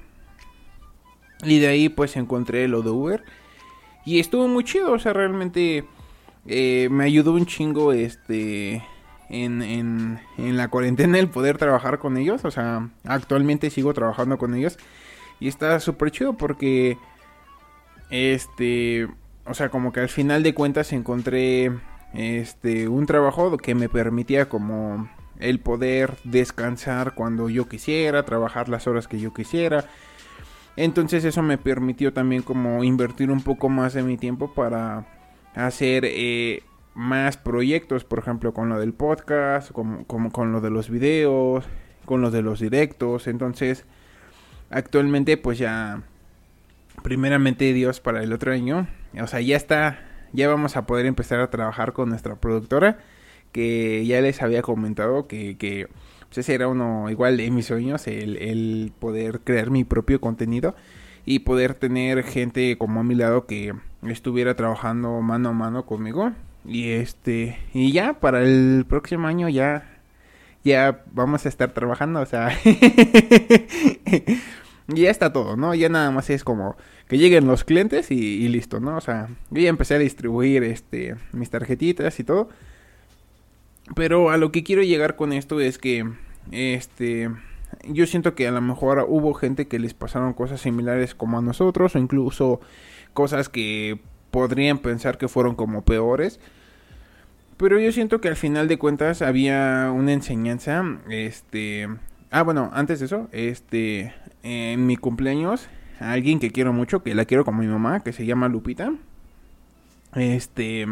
Y 1.44 1.58
de 1.58 1.68
ahí, 1.68 1.88
pues, 1.88 2.16
encontré 2.16 2.66
lo 2.68 2.82
de 2.82 2.90
Uber. 2.90 3.24
Y 4.04 4.20
estuvo 4.20 4.48
muy 4.48 4.64
chido, 4.64 4.92
o 4.92 4.98
sea, 4.98 5.12
realmente 5.12 5.84
eh, 6.46 6.88
me 6.90 7.04
ayudó 7.04 7.32
un 7.32 7.46
chingo, 7.46 7.92
este, 7.92 8.82
en, 9.28 9.62
en, 9.62 10.20
en 10.38 10.56
la 10.56 10.68
cuarentena 10.68 11.18
el 11.18 11.28
poder 11.28 11.58
trabajar 11.58 11.98
con 11.98 12.16
ellos. 12.16 12.44
O 12.44 12.50
sea, 12.50 12.88
actualmente 13.04 13.70
sigo 13.70 13.92
trabajando 13.94 14.38
con 14.38 14.54
ellos. 14.54 14.78
Y 15.40 15.48
está 15.48 15.78
súper 15.80 16.10
chido 16.10 16.34
porque, 16.34 16.96
este, 18.10 19.08
o 19.46 19.54
sea, 19.54 19.68
como 19.70 19.92
que 19.92 20.00
al 20.00 20.08
final 20.08 20.42
de 20.42 20.54
cuentas 20.54 20.92
encontré 20.92 21.72
este 22.14 22.88
un 22.88 23.06
trabajo 23.06 23.56
que 23.56 23.74
me 23.74 23.88
permitía 23.88 24.48
como 24.48 25.08
el 25.38 25.58
poder 25.60 26.16
descansar 26.24 27.14
cuando 27.14 27.48
yo 27.48 27.68
quisiera, 27.68 28.24
trabajar 28.24 28.68
las 28.68 28.86
horas 28.86 29.08
que 29.08 29.18
yo 29.18 29.34
quisiera. 29.34 29.84
Entonces 30.76 31.24
eso 31.24 31.42
me 31.42 31.58
permitió 31.58 32.12
también 32.12 32.42
como 32.42 32.84
invertir 32.84 33.30
un 33.30 33.42
poco 33.42 33.68
más 33.68 33.92
de 33.92 34.02
mi 34.02 34.16
tiempo 34.16 34.54
para 34.54 35.06
hacer 35.54 36.04
eh, 36.06 36.62
más 36.94 37.36
proyectos, 37.36 38.04
por 38.04 38.20
ejemplo, 38.20 38.54
con 38.54 38.68
lo 38.68 38.78
del 38.78 38.94
podcast, 38.94 39.70
como, 39.72 40.06
con 40.06 40.52
lo 40.52 40.60
de 40.60 40.70
los 40.70 40.88
videos, 40.88 41.64
con 42.04 42.22
lo 42.22 42.30
de 42.30 42.42
los 42.42 42.60
directos. 42.60 43.26
Entonces, 43.26 43.84
actualmente 44.70 45.36
pues 45.36 45.58
ya, 45.58 46.02
primeramente 47.02 47.72
Dios 47.72 48.00
para 48.00 48.22
el 48.22 48.32
otro 48.32 48.52
año, 48.52 48.86
o 49.20 49.26
sea, 49.26 49.40
ya 49.40 49.56
está, 49.56 50.00
ya 50.32 50.48
vamos 50.48 50.76
a 50.76 50.86
poder 50.86 51.06
empezar 51.06 51.40
a 51.40 51.50
trabajar 51.50 51.92
con 51.92 52.08
nuestra 52.08 52.36
productora, 52.36 52.98
que 53.52 54.06
ya 54.06 54.20
les 54.20 54.42
había 54.42 54.62
comentado 54.62 55.26
que, 55.26 55.56
que 55.58 55.88
pues 56.28 56.38
ese 56.38 56.54
era 56.54 56.68
uno 56.68 57.10
igual 57.10 57.36
de 57.36 57.50
mis 57.50 57.66
sueños, 57.66 58.06
el, 58.06 58.38
el 58.38 58.92
poder 58.98 59.40
crear 59.40 59.70
mi 59.70 59.84
propio 59.84 60.20
contenido 60.20 60.74
y 61.24 61.40
poder 61.40 61.74
tener 61.74 62.22
gente 62.24 62.76
como 62.78 63.00
a 63.00 63.04
mi 63.04 63.14
lado 63.14 63.46
que 63.46 63.74
estuviera 64.02 64.56
trabajando 64.56 65.20
mano 65.20 65.50
a 65.50 65.52
mano 65.52 65.86
conmigo. 65.86 66.32
Y 66.64 66.90
este, 66.90 67.58
y 67.74 67.92
ya 67.92 68.14
para 68.14 68.42
el 68.42 68.86
próximo 68.88 69.26
año 69.26 69.48
ya, 69.48 70.00
ya 70.64 71.02
vamos 71.12 71.44
a 71.44 71.48
estar 71.48 71.72
trabajando, 71.72 72.20
o 72.20 72.26
sea, 72.26 72.50
ya 74.94 75.10
está 75.10 75.32
todo, 75.32 75.56
¿no? 75.56 75.74
Ya 75.74 75.88
nada 75.88 76.10
más 76.10 76.30
es 76.30 76.44
como 76.44 76.76
que 77.08 77.18
lleguen 77.18 77.46
los 77.46 77.64
clientes 77.64 78.10
y, 78.10 78.48
listo, 78.48 78.80
¿no? 78.80 78.96
O 78.96 79.00
sea, 79.00 79.28
yo 79.50 79.62
ya 79.62 79.68
empecé 79.68 79.94
a 79.94 79.98
distribuir 79.98 80.62
este, 80.64 81.16
mis 81.32 81.50
tarjetitas 81.50 82.18
y 82.20 82.24
todo. 82.24 82.48
Pero 83.94 84.30
a 84.30 84.36
lo 84.36 84.52
que 84.52 84.62
quiero 84.62 84.82
llegar 84.82 85.16
con 85.16 85.32
esto 85.32 85.60
es 85.60 85.78
que, 85.78 86.08
este, 86.50 87.30
yo 87.88 88.06
siento 88.06 88.34
que 88.34 88.48
a 88.48 88.52
lo 88.52 88.60
mejor 88.60 89.04
hubo 89.08 89.34
gente 89.34 89.68
que 89.68 89.78
les 89.78 89.94
pasaron 89.94 90.32
cosas 90.32 90.60
similares 90.60 91.14
como 91.14 91.38
a 91.38 91.42
nosotros 91.42 91.94
o 91.94 91.98
incluso 91.98 92.60
cosas 93.12 93.48
que 93.48 94.00
podrían 94.30 94.78
pensar 94.78 95.18
que 95.18 95.28
fueron 95.28 95.54
como 95.54 95.82
peores. 95.82 96.40
Pero 97.56 97.78
yo 97.78 97.92
siento 97.92 98.20
que 98.20 98.28
al 98.28 98.36
final 98.36 98.68
de 98.68 98.78
cuentas 98.78 99.22
había 99.22 99.92
una 99.94 100.12
enseñanza, 100.12 100.84
este... 101.08 101.88
Ah, 102.32 102.42
bueno, 102.42 102.70
antes 102.72 102.98
de 102.98 103.06
eso, 103.06 103.28
este... 103.30 104.12
En 104.42 104.86
mi 104.86 104.96
cumpleaños, 104.96 105.68
alguien 106.00 106.40
que 106.40 106.50
quiero 106.50 106.72
mucho, 106.72 107.04
que 107.04 107.14
la 107.14 107.26
quiero 107.26 107.44
como 107.44 107.62
mi 107.62 107.68
mamá, 107.68 108.00
que 108.00 108.12
se 108.12 108.26
llama 108.26 108.48
Lupita, 108.48 108.92
este... 110.16 110.86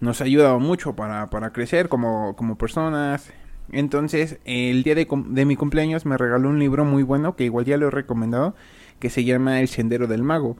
Nos 0.00 0.20
ha 0.20 0.24
ayudado 0.24 0.58
mucho 0.58 0.96
para, 0.96 1.28
para 1.28 1.52
crecer 1.52 1.88
como, 1.88 2.34
como 2.34 2.56
personas. 2.56 3.30
Entonces, 3.70 4.38
el 4.44 4.82
día 4.82 4.94
de, 4.94 5.06
de 5.26 5.44
mi 5.44 5.56
cumpleaños 5.56 6.06
me 6.06 6.16
regaló 6.16 6.48
un 6.48 6.58
libro 6.58 6.84
muy 6.84 7.02
bueno, 7.02 7.36
que 7.36 7.44
igual 7.44 7.66
ya 7.66 7.76
lo 7.76 7.88
he 7.88 7.90
recomendado, 7.90 8.56
que 8.98 9.10
se 9.10 9.24
llama 9.24 9.60
El 9.60 9.68
Sendero 9.68 10.06
del 10.06 10.22
Mago 10.22 10.56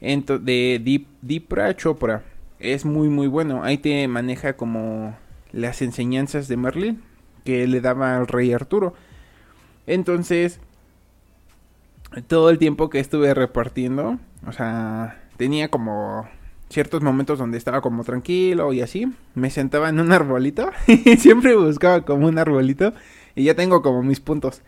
de 0.00 1.04
Dipra 1.22 1.76
Chopra. 1.76 2.22
Es 2.58 2.84
muy 2.84 3.08
muy 3.08 3.26
bueno. 3.26 3.62
Ahí 3.62 3.78
te 3.78 4.06
maneja 4.08 4.54
como 4.54 5.16
las 5.52 5.82
enseñanzas 5.82 6.48
de 6.48 6.56
Merlin 6.56 7.02
que 7.44 7.66
le 7.66 7.80
daba 7.80 8.16
al 8.16 8.26
rey 8.26 8.52
Arturo. 8.52 8.94
Entonces, 9.90 10.60
todo 12.28 12.50
el 12.50 12.58
tiempo 12.58 12.90
que 12.90 13.00
estuve 13.00 13.34
repartiendo, 13.34 14.20
o 14.46 14.52
sea, 14.52 15.20
tenía 15.36 15.68
como 15.68 16.28
ciertos 16.68 17.02
momentos 17.02 17.40
donde 17.40 17.58
estaba 17.58 17.80
como 17.80 18.04
tranquilo 18.04 18.72
y 18.72 18.82
así. 18.82 19.12
Me 19.34 19.50
sentaba 19.50 19.88
en 19.88 19.98
un 19.98 20.12
arbolito 20.12 20.70
y 20.86 21.16
siempre 21.16 21.56
buscaba 21.56 22.02
como 22.02 22.28
un 22.28 22.38
arbolito 22.38 22.94
y 23.34 23.42
ya 23.42 23.56
tengo 23.56 23.82
como 23.82 24.04
mis 24.04 24.20
puntos 24.20 24.62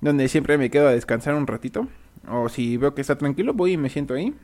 donde 0.00 0.26
siempre 0.26 0.58
me 0.58 0.68
quedo 0.68 0.88
a 0.88 0.92
descansar 0.92 1.36
un 1.36 1.46
ratito. 1.46 1.86
O 2.28 2.48
si 2.48 2.76
veo 2.76 2.92
que 2.92 3.02
está 3.02 3.16
tranquilo, 3.16 3.54
voy 3.54 3.74
y 3.74 3.76
me 3.76 3.88
siento 3.88 4.14
ahí. 4.14 4.34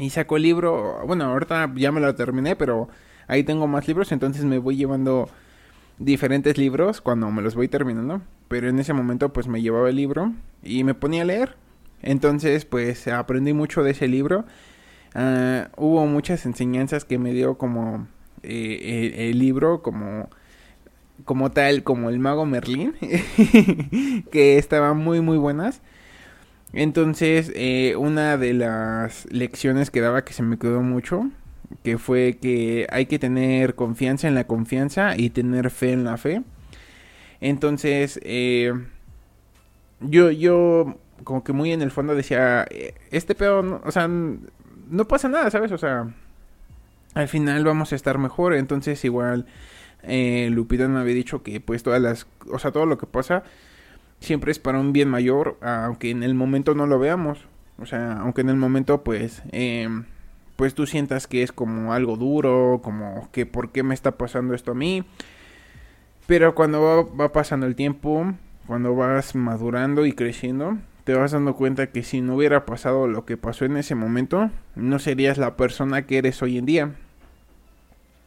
Y 0.00 0.10
saco 0.10 0.36
el 0.36 0.42
libro, 0.42 1.06
bueno, 1.06 1.26
ahorita 1.26 1.72
ya 1.76 1.92
me 1.92 2.00
lo 2.00 2.12
terminé, 2.16 2.56
pero 2.56 2.88
ahí 3.28 3.44
tengo 3.44 3.68
más 3.68 3.86
libros, 3.86 4.10
entonces 4.10 4.44
me 4.44 4.58
voy 4.58 4.76
llevando 4.76 5.30
diferentes 6.00 6.58
libros 6.58 7.00
cuando 7.00 7.30
me 7.30 7.42
los 7.42 7.54
voy 7.54 7.68
terminando. 7.68 8.22
Pero 8.48 8.68
en 8.68 8.80
ese 8.80 8.92
momento 8.92 9.32
pues 9.32 9.46
me 9.46 9.62
llevaba 9.62 9.88
el 9.90 9.96
libro 9.96 10.32
y 10.64 10.82
me 10.82 10.94
ponía 10.94 11.22
a 11.22 11.26
leer. 11.26 11.54
Entonces 12.02 12.64
pues 12.64 13.06
aprendí 13.06 13.52
mucho 13.52 13.84
de 13.84 13.92
ese 13.92 14.08
libro. 14.08 14.44
Ah, 15.14 15.68
hubo 15.76 16.04
muchas 16.06 16.46
enseñanzas 16.46 17.04
que 17.04 17.18
me 17.18 17.32
dio 17.32 17.58
como 17.58 18.08
eh, 18.42 19.28
el, 19.30 19.38
libro, 19.38 19.82
como, 19.82 20.28
como 21.24 21.50
tal, 21.50 21.82
como 21.82 22.08
el 22.10 22.18
mago 22.18 22.46
Merlín, 22.46 22.94
que 24.32 24.58
estaban 24.58 24.98
muy 24.98 25.20
muy 25.20 25.36
buenas. 25.36 25.82
Entonces, 26.72 27.52
eh, 27.56 27.96
una 27.96 28.36
de 28.36 28.54
las 28.54 29.26
lecciones 29.32 29.90
que 29.90 30.00
daba 30.00 30.24
que 30.24 30.32
se 30.32 30.42
me 30.44 30.58
quedó 30.58 30.82
mucho, 30.82 31.28
que 31.82 31.98
fue 31.98 32.38
que 32.40 32.86
hay 32.90 33.06
que 33.06 33.18
tener 33.18 33.74
confianza 33.74 34.28
en 34.28 34.34
la 34.34 34.44
confianza 34.44 35.16
y 35.16 35.30
tener 35.30 35.70
fe 35.70 35.92
en 35.92 36.04
la 36.04 36.16
fe. 36.16 36.42
Entonces, 37.40 38.20
eh, 38.22 38.72
yo, 40.00 40.30
yo 40.30 40.96
como 41.24 41.44
que 41.44 41.52
muy 41.52 41.72
en 41.72 41.82
el 41.82 41.90
fondo 41.90 42.14
decía, 42.14 42.66
eh, 42.70 42.94
este 43.10 43.34
pedo, 43.34 43.80
o 43.84 43.90
sea, 43.90 44.08
no 44.08 45.08
pasa 45.08 45.28
nada, 45.28 45.50
¿sabes? 45.50 45.72
O 45.72 45.78
sea, 45.78 46.12
al 47.14 47.28
final 47.28 47.64
vamos 47.64 47.92
a 47.92 47.96
estar 47.96 48.18
mejor. 48.18 48.54
Entonces, 48.54 49.04
igual, 49.04 49.46
eh, 50.02 50.48
Lupita 50.50 50.88
me 50.88 51.00
había 51.00 51.14
dicho 51.14 51.42
que 51.42 51.60
pues 51.60 51.82
todas 51.82 52.00
las, 52.00 52.26
o 52.50 52.58
sea, 52.58 52.72
todo 52.72 52.86
lo 52.86 52.98
que 52.98 53.06
pasa 53.06 53.42
siempre 54.20 54.52
es 54.52 54.58
para 54.58 54.78
un 54.78 54.92
bien 54.92 55.08
mayor, 55.08 55.58
aunque 55.62 56.10
en 56.10 56.22
el 56.22 56.34
momento 56.34 56.74
no 56.74 56.86
lo 56.86 56.98
veamos. 56.98 57.46
O 57.78 57.86
sea, 57.86 58.18
aunque 58.18 58.42
en 58.42 58.50
el 58.50 58.56
momento 58.56 59.02
pues, 59.02 59.42
eh, 59.52 59.88
pues 60.60 60.74
tú 60.74 60.84
sientas 60.86 61.26
que 61.26 61.42
es 61.42 61.52
como 61.52 61.94
algo 61.94 62.18
duro, 62.18 62.82
como 62.84 63.30
que 63.32 63.46
por 63.46 63.72
qué 63.72 63.82
me 63.82 63.94
está 63.94 64.18
pasando 64.18 64.52
esto 64.52 64.72
a 64.72 64.74
mí. 64.74 65.04
Pero 66.26 66.54
cuando 66.54 67.10
va, 67.16 67.32
pasando 67.32 67.64
el 67.64 67.74
tiempo, 67.74 68.34
cuando 68.66 68.94
vas 68.94 69.34
madurando 69.34 70.04
y 70.04 70.12
creciendo, 70.12 70.76
te 71.04 71.14
vas 71.14 71.32
dando 71.32 71.56
cuenta 71.56 71.86
que 71.86 72.02
si 72.02 72.20
no 72.20 72.36
hubiera 72.36 72.66
pasado 72.66 73.08
lo 73.08 73.24
que 73.24 73.38
pasó 73.38 73.64
en 73.64 73.78
ese 73.78 73.94
momento, 73.94 74.50
no 74.74 74.98
serías 74.98 75.38
la 75.38 75.56
persona 75.56 76.02
que 76.02 76.18
eres 76.18 76.42
hoy 76.42 76.58
en 76.58 76.66
día. 76.66 76.92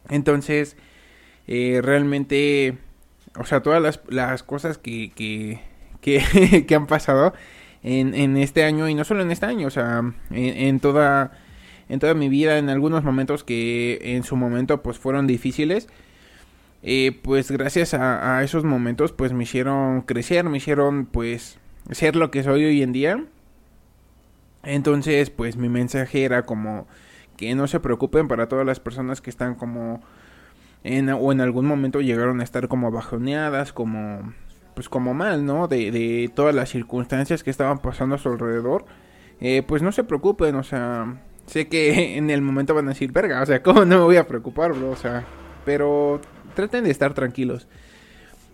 Entonces, 0.08 0.76
eh, 1.46 1.82
realmente, 1.84 2.78
o 3.38 3.44
sea, 3.44 3.62
todas 3.62 4.00
las, 4.08 4.42
cosas 4.42 4.76
que, 4.76 5.12
que, 5.14 5.60
que, 6.66 6.74
han 6.74 6.88
pasado 6.88 7.32
en, 7.84 8.12
en, 8.16 8.36
este 8.36 8.64
año 8.64 8.88
y 8.88 8.96
no 8.96 9.04
solo 9.04 9.22
en 9.22 9.30
este 9.30 9.46
año, 9.46 9.68
o 9.68 9.70
sea, 9.70 10.02
en, 10.32 10.80
toda 10.80 11.43
en 11.88 12.00
toda 12.00 12.14
mi 12.14 12.28
vida, 12.28 12.58
en 12.58 12.68
algunos 12.68 13.04
momentos 13.04 13.44
que 13.44 13.98
en 14.02 14.22
su 14.22 14.36
momento 14.36 14.82
pues 14.82 14.98
fueron 14.98 15.26
difíciles, 15.26 15.88
eh, 16.82 17.18
pues 17.22 17.50
gracias 17.50 17.94
a, 17.94 18.42
esos 18.42 18.64
momentos 18.64 19.12
pues 19.12 19.32
me 19.32 19.44
hicieron 19.44 20.02
crecer, 20.02 20.44
me 20.44 20.58
hicieron 20.58 21.06
pues 21.06 21.58
ser 21.90 22.16
lo 22.16 22.30
que 22.30 22.42
soy 22.42 22.64
hoy 22.64 22.82
en 22.82 22.92
día. 22.92 23.24
Entonces 24.62 25.30
pues 25.30 25.56
mi 25.56 25.68
mensaje 25.68 26.24
era 26.24 26.42
como 26.42 26.86
que 27.36 27.54
no 27.54 27.66
se 27.66 27.80
preocupen 27.80 28.28
para 28.28 28.48
todas 28.48 28.66
las 28.66 28.80
personas 28.80 29.20
que 29.20 29.30
están 29.30 29.54
como 29.54 30.02
en, 30.84 31.08
o 31.10 31.32
en 31.32 31.40
algún 31.40 31.66
momento 31.66 32.00
llegaron 32.00 32.40
a 32.40 32.44
estar 32.44 32.68
como 32.68 32.90
bajoneadas, 32.90 33.72
como 33.72 34.34
pues 34.74 34.88
como 34.88 35.14
mal, 35.14 35.46
¿no? 35.46 35.68
De, 35.68 35.90
de 35.90 36.30
todas 36.34 36.54
las 36.54 36.68
circunstancias 36.70 37.42
que 37.42 37.50
estaban 37.50 37.78
pasando 37.78 38.16
a 38.16 38.18
su 38.18 38.28
alrededor, 38.28 38.84
eh, 39.40 39.62
pues 39.66 39.82
no 39.82 39.92
se 39.92 40.04
preocupen, 40.04 40.56
o 40.56 40.62
sea, 40.62 41.20
sé 41.46 41.68
que 41.68 42.16
en 42.16 42.30
el 42.30 42.42
momento 42.42 42.74
van 42.74 42.86
a 42.86 42.90
decir, 42.90 43.12
verga, 43.12 43.42
o 43.42 43.46
sea, 43.46 43.62
¿cómo 43.62 43.84
no 43.84 43.98
me 43.98 44.04
voy 44.04 44.16
a 44.16 44.26
preocupar, 44.26 44.72
bro? 44.72 44.90
O 44.90 44.96
sea, 44.96 45.24
pero 45.64 46.20
traten 46.54 46.84
de 46.84 46.90
estar 46.90 47.14
tranquilos. 47.14 47.66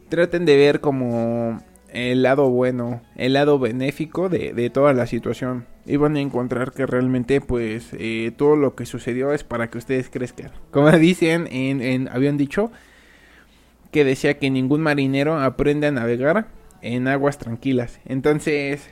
Traten 0.08 0.44
de 0.44 0.56
ver 0.56 0.80
como 0.80 1.62
el 1.92 2.22
lado 2.22 2.48
bueno, 2.50 3.02
el 3.16 3.32
lado 3.34 3.58
benéfico 3.58 4.28
de, 4.28 4.52
de 4.52 4.70
toda 4.70 4.92
la 4.92 5.06
situación. 5.06 5.66
Y 5.86 5.96
van 5.96 6.16
a 6.16 6.20
encontrar 6.20 6.72
que 6.72 6.86
realmente 6.86 7.40
pues 7.40 7.88
eh, 7.92 8.32
todo 8.36 8.56
lo 8.56 8.74
que 8.74 8.86
sucedió 8.86 9.32
es 9.32 9.44
para 9.44 9.70
que 9.70 9.78
ustedes 9.78 10.08
crezcan. 10.08 10.50
Como 10.70 10.90
dicen, 10.92 11.48
en, 11.50 12.08
habían 12.08 12.36
dicho 12.36 12.70
que 13.90 14.04
decía 14.04 14.38
que 14.38 14.50
ningún 14.50 14.82
marinero 14.82 15.38
aprende 15.40 15.88
a 15.88 15.90
navegar 15.90 16.46
en 16.82 17.08
aguas 17.08 17.38
tranquilas. 17.38 18.00
Entonces, 18.04 18.88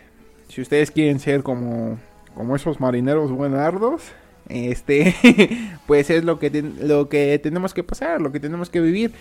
si 0.48 0.60
ustedes 0.60 0.90
quieren 0.90 1.20
ser 1.20 1.42
como, 1.42 1.98
como 2.34 2.56
esos 2.56 2.80
marineros 2.80 3.30
buenardos, 3.30 4.02
este, 4.48 5.14
pues 5.86 6.10
es 6.10 6.24
lo 6.24 6.38
que, 6.38 6.50
lo 6.80 7.08
que 7.08 7.38
tenemos 7.38 7.74
que 7.74 7.84
pasar, 7.84 8.20
lo 8.20 8.32
que 8.32 8.40
tenemos 8.40 8.70
que 8.70 8.80
vivir 8.80 9.12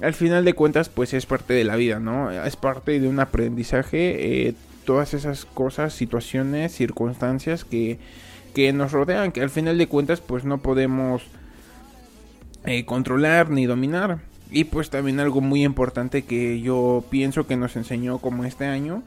al 0.00 0.14
final 0.14 0.44
de 0.44 0.54
cuentas, 0.54 0.88
pues 0.88 1.14
es 1.14 1.26
parte 1.26 1.54
de 1.54 1.64
la 1.64 1.76
vida, 1.76 2.00
¿no? 2.00 2.30
Es 2.30 2.56
parte 2.56 2.98
de 2.98 3.08
un 3.08 3.20
aprendizaje. 3.20 4.48
Eh, 4.48 4.54
todas 4.84 5.14
esas 5.14 5.44
cosas, 5.44 5.94
situaciones, 5.94 6.74
circunstancias 6.74 7.64
que, 7.64 7.98
que 8.54 8.72
nos 8.72 8.92
rodean, 8.92 9.32
que 9.32 9.40
al 9.40 9.50
final 9.50 9.78
de 9.78 9.86
cuentas, 9.86 10.20
pues 10.20 10.44
no 10.44 10.58
podemos 10.58 11.22
eh, 12.64 12.84
controlar 12.84 13.50
ni 13.50 13.66
dominar. 13.66 14.18
Y 14.50 14.64
pues 14.64 14.90
también 14.90 15.20
algo 15.20 15.40
muy 15.40 15.64
importante 15.64 16.22
que 16.22 16.60
yo 16.60 17.04
pienso 17.10 17.46
que 17.46 17.56
nos 17.56 17.76
enseñó 17.76 18.18
como 18.18 18.44
este 18.44 18.66
año, 18.66 19.02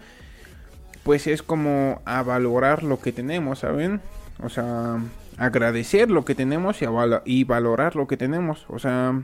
pues 1.07 1.25
es 1.25 1.41
como 1.41 2.01
a 2.03 2.21
valorar 2.21 2.83
lo 2.83 2.99
que 2.99 3.13
tenemos, 3.13 3.59
¿saben? 3.59 4.01
O 4.43 4.49
sea, 4.49 4.99
agradecer 5.37 6.11
lo 6.11 6.25
que 6.25 6.35
tenemos 6.35 6.81
y, 7.23 7.43
valorar 7.45 7.95
lo 7.95 8.07
que 8.07 8.17
tenemos. 8.17 8.65
O 8.67 8.77
sea, 8.77 9.21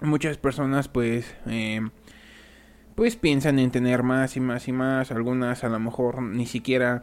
muchas 0.00 0.38
personas 0.38 0.86
pues 0.86 1.34
eh, 1.46 1.80
pues 2.94 3.16
piensan 3.16 3.58
en 3.58 3.72
tener 3.72 4.04
más 4.04 4.36
y 4.36 4.40
más 4.40 4.68
y 4.68 4.72
más 4.72 5.10
algunas 5.10 5.64
a 5.64 5.68
lo 5.68 5.80
mejor 5.80 6.22
ni 6.22 6.46
siquiera 6.46 7.02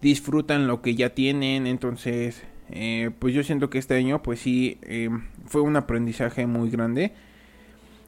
disfrutan 0.00 0.66
lo 0.66 0.80
que 0.80 0.94
ya 0.94 1.10
tienen 1.10 1.66
entonces 1.66 2.42
eh, 2.70 3.10
pues 3.18 3.34
yo 3.34 3.44
siento 3.44 3.68
que 3.68 3.78
este 3.78 3.96
año 3.96 4.22
pues 4.22 4.40
sí 4.40 4.78
eh, 4.82 5.10
fue 5.44 5.60
un 5.60 5.76
aprendizaje 5.76 6.46
muy 6.46 6.70
grande 6.70 7.12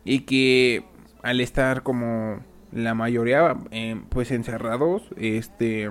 y 0.06 0.20
que 0.20 0.84
al 1.22 1.40
estar 1.42 1.82
como 1.82 2.40
la 2.74 2.94
mayoría 2.94 3.56
pues 4.08 4.30
encerrados 4.30 5.02
este 5.16 5.90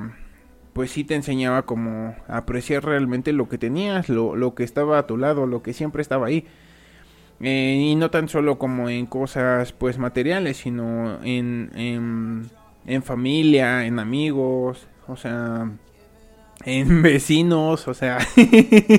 pues 0.74 0.92
sí 0.92 1.04
te 1.04 1.16
enseñaba 1.16 1.64
como 1.64 2.16
apreciar 2.28 2.84
realmente 2.84 3.32
lo 3.32 3.48
que 3.48 3.58
tenías 3.58 4.10
lo, 4.10 4.36
lo 4.36 4.54
que 4.54 4.64
estaba 4.64 5.00
a 5.00 5.08
tu 5.08 5.18
lado 5.18 5.48
lo 5.48 5.64
que 5.64 5.74
siempre 5.74 6.02
estaba 6.02 6.28
ahí. 6.28 6.46
Eh, 7.40 7.90
y 7.92 7.96
no 7.96 8.10
tan 8.10 8.30
solo 8.30 8.58
como 8.58 8.90
en 8.90 9.06
cosas 9.06 9.74
pues 9.74 9.98
materiales, 9.98 10.58
sino 10.58 11.22
en, 11.24 11.72
en, 11.76 12.50
en 12.86 13.04
familia, 13.04 13.86
en 13.86 14.00
amigos, 14.00 14.88
o 15.08 15.18
sea, 15.18 15.70
en 16.64 17.02
vecinos, 17.04 17.88
o 17.88 17.94
sea, 17.94 18.20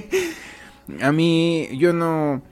a 1.01 1.13
mí 1.13 1.69
yo 1.79 1.93
no, 1.93 2.43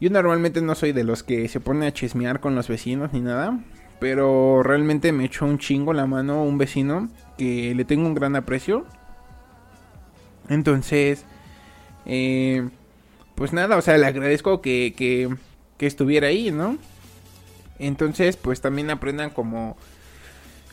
yo 0.00 0.10
normalmente 0.10 0.62
no 0.62 0.74
soy 0.74 0.92
de 0.92 1.04
los 1.04 1.22
que 1.22 1.48
se 1.48 1.58
pone 1.58 1.86
a 1.86 1.92
chismear 1.92 2.38
con 2.38 2.54
los 2.54 2.68
vecinos 2.68 3.12
ni 3.12 3.20
nada, 3.20 3.58
pero 4.00 4.62
realmente 4.62 5.12
me 5.12 5.26
echó 5.26 5.44
un 5.44 5.58
chingo 5.58 5.92
la 5.92 6.06
mano 6.06 6.42
un 6.42 6.58
vecino 6.58 7.08
que 7.38 7.74
le 7.74 7.84
tengo 7.84 8.06
un 8.06 8.14
gran 8.14 8.34
aprecio. 8.34 8.86
Entonces, 10.48 11.24
eh, 12.06 12.68
pues 13.34 13.52
nada, 13.52 13.76
o 13.76 13.82
sea, 13.82 13.96
le 13.98 14.06
agradezco 14.06 14.60
que, 14.60 14.94
que, 14.96 15.86
estuviera 15.86 16.26
ahí, 16.28 16.50
¿no? 16.50 16.76
Entonces, 17.78 18.36
pues 18.36 18.60
también 18.60 18.90
aprendan 18.90 19.30
como, 19.30 19.76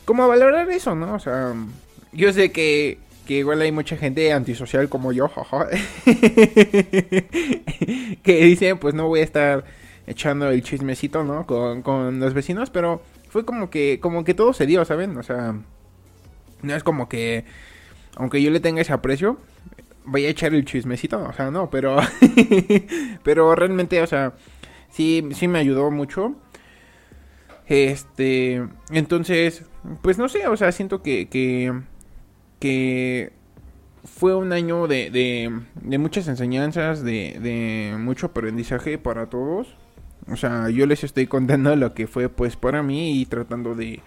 como 0.04 0.24
a 0.24 0.26
valorar 0.26 0.70
eso, 0.70 0.94
¿no? 0.94 1.14
O 1.14 1.18
sea, 1.18 1.54
yo 2.12 2.32
sé 2.32 2.52
que, 2.52 2.98
que 3.26 3.38
igual 3.38 3.62
hay 3.62 3.72
mucha 3.72 3.96
gente 3.96 4.32
antisocial 4.32 4.88
como 4.88 5.12
yo, 5.12 5.28
jaja, 5.34 5.68
que 8.22 8.44
dice, 8.44 8.76
pues 8.76 8.94
no 8.94 9.08
voy 9.08 9.20
a 9.20 9.24
estar 9.24 9.64
echando 10.06 10.50
el 10.50 10.62
chismecito, 10.62 11.24
¿no? 11.24 11.46
Con, 11.46 11.82
con 11.82 12.20
los 12.20 12.34
vecinos, 12.34 12.68
pero 12.70 13.00
fue 13.28 13.44
como 13.44 13.70
que, 13.70 14.00
como 14.00 14.24
que 14.24 14.34
todo 14.34 14.52
se 14.52 14.66
dio, 14.66 14.84
¿saben? 14.84 15.16
O 15.16 15.22
sea, 15.22 15.54
no 16.62 16.74
es 16.74 16.82
como 16.82 17.08
que, 17.08 17.44
aunque 18.16 18.42
yo 18.42 18.50
le 18.50 18.60
tenga 18.60 18.82
ese 18.82 18.92
aprecio, 18.92 19.38
voy 20.04 20.26
a 20.26 20.30
echar 20.30 20.54
el 20.54 20.64
chismecito, 20.64 21.22
o 21.22 21.32
sea, 21.32 21.50
no, 21.50 21.70
pero 21.70 21.98
pero 23.22 23.54
realmente, 23.54 24.02
o 24.02 24.06
sea, 24.06 24.34
sí 24.90 25.28
sí 25.32 25.48
me 25.48 25.58
ayudó 25.58 25.90
mucho. 25.90 26.34
Este, 27.66 28.66
entonces, 28.90 29.64
pues 30.02 30.18
no 30.18 30.28
sé, 30.28 30.46
o 30.48 30.56
sea, 30.56 30.72
siento 30.72 31.02
que 31.02 31.28
que 32.60 33.32
fue 34.04 34.34
un 34.34 34.52
año 34.52 34.88
de, 34.88 35.10
de, 35.10 35.98
muchas 35.98 36.28
enseñanzas, 36.28 37.04
de 37.04 37.94
mucho 37.98 38.26
aprendizaje 38.26 38.98
para 38.98 39.26
todos. 39.28 39.77
O 40.30 40.36
sea, 40.36 40.70
yo 40.70 40.86
les 40.86 41.04
estoy 41.04 41.26
contando 41.26 41.74
lo 41.76 41.94
que 41.94 42.06
fue 42.06 42.28
pues 42.28 42.56
para 42.56 42.82
mí 42.82 43.20
y 43.20 43.26
tratando 43.26 43.74
de, 43.74 44.00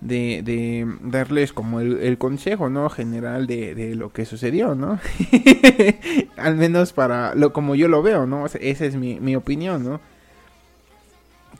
de, 0.00 0.42
de 0.42 0.86
darles 1.02 1.52
como 1.52 1.80
el, 1.80 2.18
consejo, 2.18 2.68
¿no? 2.70 2.88
General 2.88 3.46
de, 3.46 3.74
de, 3.74 3.94
lo 3.94 4.12
que 4.12 4.24
sucedió, 4.24 4.74
¿no? 4.74 4.98
Al 6.36 6.56
menos 6.56 6.92
para 6.92 7.34
lo 7.34 7.52
como 7.52 7.74
yo 7.74 7.88
lo 7.88 8.02
veo, 8.02 8.26
¿no? 8.26 8.46
Esa 8.46 8.84
es 8.84 8.96
mi, 8.96 9.20
mi 9.20 9.36
opinión, 9.36 9.84
¿no? 9.84 10.00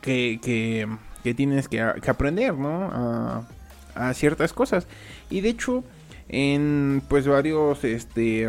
Que, 0.00 0.40
que, 0.42 0.88
que 1.22 1.34
tienes 1.34 1.68
que, 1.68 1.86
que, 2.02 2.10
aprender, 2.10 2.54
¿no? 2.54 2.84
A, 2.90 3.46
a 3.94 4.14
ciertas 4.14 4.52
cosas. 4.52 4.86
Y 5.28 5.42
de 5.42 5.50
hecho, 5.50 5.84
en 6.28 7.02
pues 7.08 7.26
varios, 7.26 7.84
este, 7.84 8.48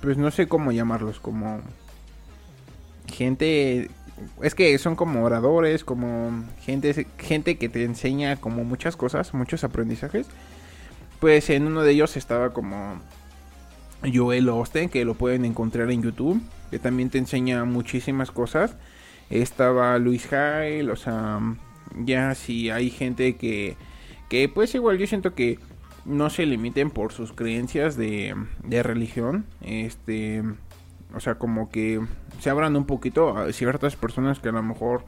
pues 0.00 0.16
no 0.16 0.30
sé 0.30 0.48
cómo 0.48 0.72
llamarlos, 0.72 1.20
como 1.20 1.60
gente 3.06 3.90
es 4.42 4.54
que 4.54 4.76
son 4.78 4.96
como 4.96 5.24
oradores, 5.24 5.84
como 5.84 6.44
gente, 6.60 7.06
gente 7.18 7.56
que 7.58 7.68
te 7.68 7.84
enseña 7.84 8.36
como 8.36 8.64
muchas 8.64 8.96
cosas, 8.96 9.34
muchos 9.34 9.64
aprendizajes. 9.64 10.26
Pues 11.20 11.50
en 11.50 11.66
uno 11.66 11.82
de 11.82 11.92
ellos 11.92 12.16
estaba 12.16 12.52
como 12.52 13.00
Joel 14.02 14.48
Osten, 14.48 14.88
que 14.88 15.04
lo 15.04 15.14
pueden 15.14 15.44
encontrar 15.44 15.90
en 15.90 16.02
YouTube, 16.02 16.40
que 16.70 16.78
también 16.78 17.10
te 17.10 17.18
enseña 17.18 17.64
muchísimas 17.64 18.30
cosas. 18.30 18.76
Estaba 19.30 19.98
Luis 19.98 20.26
Jail, 20.26 20.90
o 20.90 20.96
sea, 20.96 21.40
ya 22.04 22.34
si 22.34 22.70
hay 22.70 22.90
gente 22.90 23.36
que, 23.36 23.76
que 24.28 24.48
pues 24.48 24.74
igual 24.74 24.98
yo 24.98 25.06
siento 25.06 25.34
que 25.34 25.58
no 26.04 26.30
se 26.30 26.46
limiten 26.46 26.90
por 26.90 27.12
sus 27.12 27.32
creencias 27.32 27.96
de, 27.96 28.34
de 28.64 28.82
religión. 28.82 29.44
Este 29.60 30.42
o 31.14 31.20
sea, 31.20 31.36
como 31.36 31.70
que 31.70 32.00
se 32.40 32.50
abran 32.50 32.76
un 32.76 32.84
poquito 32.84 33.36
a 33.36 33.52
ciertas 33.52 33.96
personas 33.96 34.38
que 34.38 34.48
a 34.48 34.52
lo 34.52 34.62
mejor, 34.62 35.04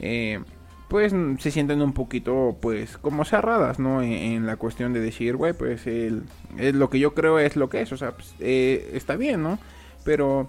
eh, 0.00 0.40
pues 0.88 1.14
se 1.38 1.50
sienten 1.50 1.82
un 1.82 1.92
poquito, 1.92 2.56
pues, 2.60 2.98
como 2.98 3.24
cerradas, 3.24 3.78
¿no? 3.78 4.02
En, 4.02 4.46
la 4.46 4.56
cuestión 4.56 4.92
de 4.92 5.00
decir, 5.00 5.36
güey, 5.36 5.52
pues 5.52 5.86
el, 5.86 6.24
lo 6.56 6.90
que 6.90 6.98
yo 6.98 7.14
creo 7.14 7.38
es 7.38 7.56
lo 7.56 7.68
que 7.70 7.80
es, 7.80 7.92
o 7.92 7.96
sea, 7.96 8.12
pues, 8.12 8.34
eh, 8.40 8.90
está 8.94 9.16
bien, 9.16 9.42
¿no? 9.42 9.58
Pero 10.04 10.48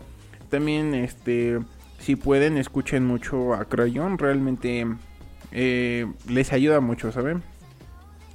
también, 0.49 0.93
este, 0.93 1.59
si 1.99 2.15
pueden, 2.15 2.57
escuchen 2.57 3.05
mucho 3.05 3.53
a 3.53 3.65
Crayon, 3.65 4.17
realmente 4.17 4.85
eh, 5.51 6.05
les 6.27 6.51
ayuda 6.51 6.81
mucho, 6.81 7.11
¿saben? 7.11 7.43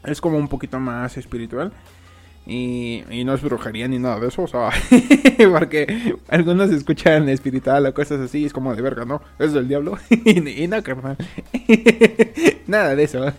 Es 0.05 0.21
como 0.21 0.39
un 0.39 0.49
poquito 0.49 0.81
más 0.81 1.17
espiritual. 1.17 1.73
Y, 2.51 3.05
no 3.27 3.35
es 3.35 3.43
brujería 3.43 3.89
ni 3.89 3.99
nada 3.99 4.19
de 4.21 4.29
eso, 4.29 4.45
o 4.45 4.47
sea, 4.47 4.71
porque 5.53 6.17
algunos 6.29 6.71
escuchan 6.71 7.29
espiritual 7.29 7.85
o 7.85 7.93
cosas 7.93 8.21
así, 8.21 8.47
es 8.47 8.55
como 8.55 8.75
de 8.75 8.81
verga, 8.81 9.05
¿no? 9.05 9.21
Es 9.39 9.53
del 9.53 9.69
diablo. 9.69 9.99
y, 10.11 10.67
no, 10.67 10.83
carnal. 10.83 11.19
nada 12.67 12.97
de 12.97 13.05
eso. 13.05 13.35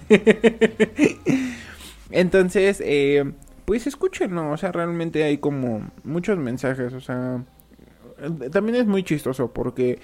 Entonces, 2.12 2.84
eh, 2.86 3.32
pues 3.66 3.88
escúchenlo, 3.88 4.52
o 4.52 4.58
sea, 4.58 4.72
realmente 4.72 5.24
hay 5.24 5.40
como 5.40 5.90
muchos 6.04 6.38
mensajes, 6.38 6.94
o 6.94 7.02
sea, 7.02 7.44
también 8.52 8.76
es 8.76 8.86
muy 8.86 9.02
chistoso 9.02 9.52
porque 9.52 9.98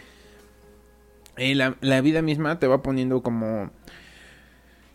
eh, 1.38 1.54
la, 1.54 1.76
la 1.82 2.02
vida 2.02 2.24
misma 2.24 2.58
te 2.58 2.66
va 2.66 2.82
poniendo 2.82 3.22
como 3.22 3.70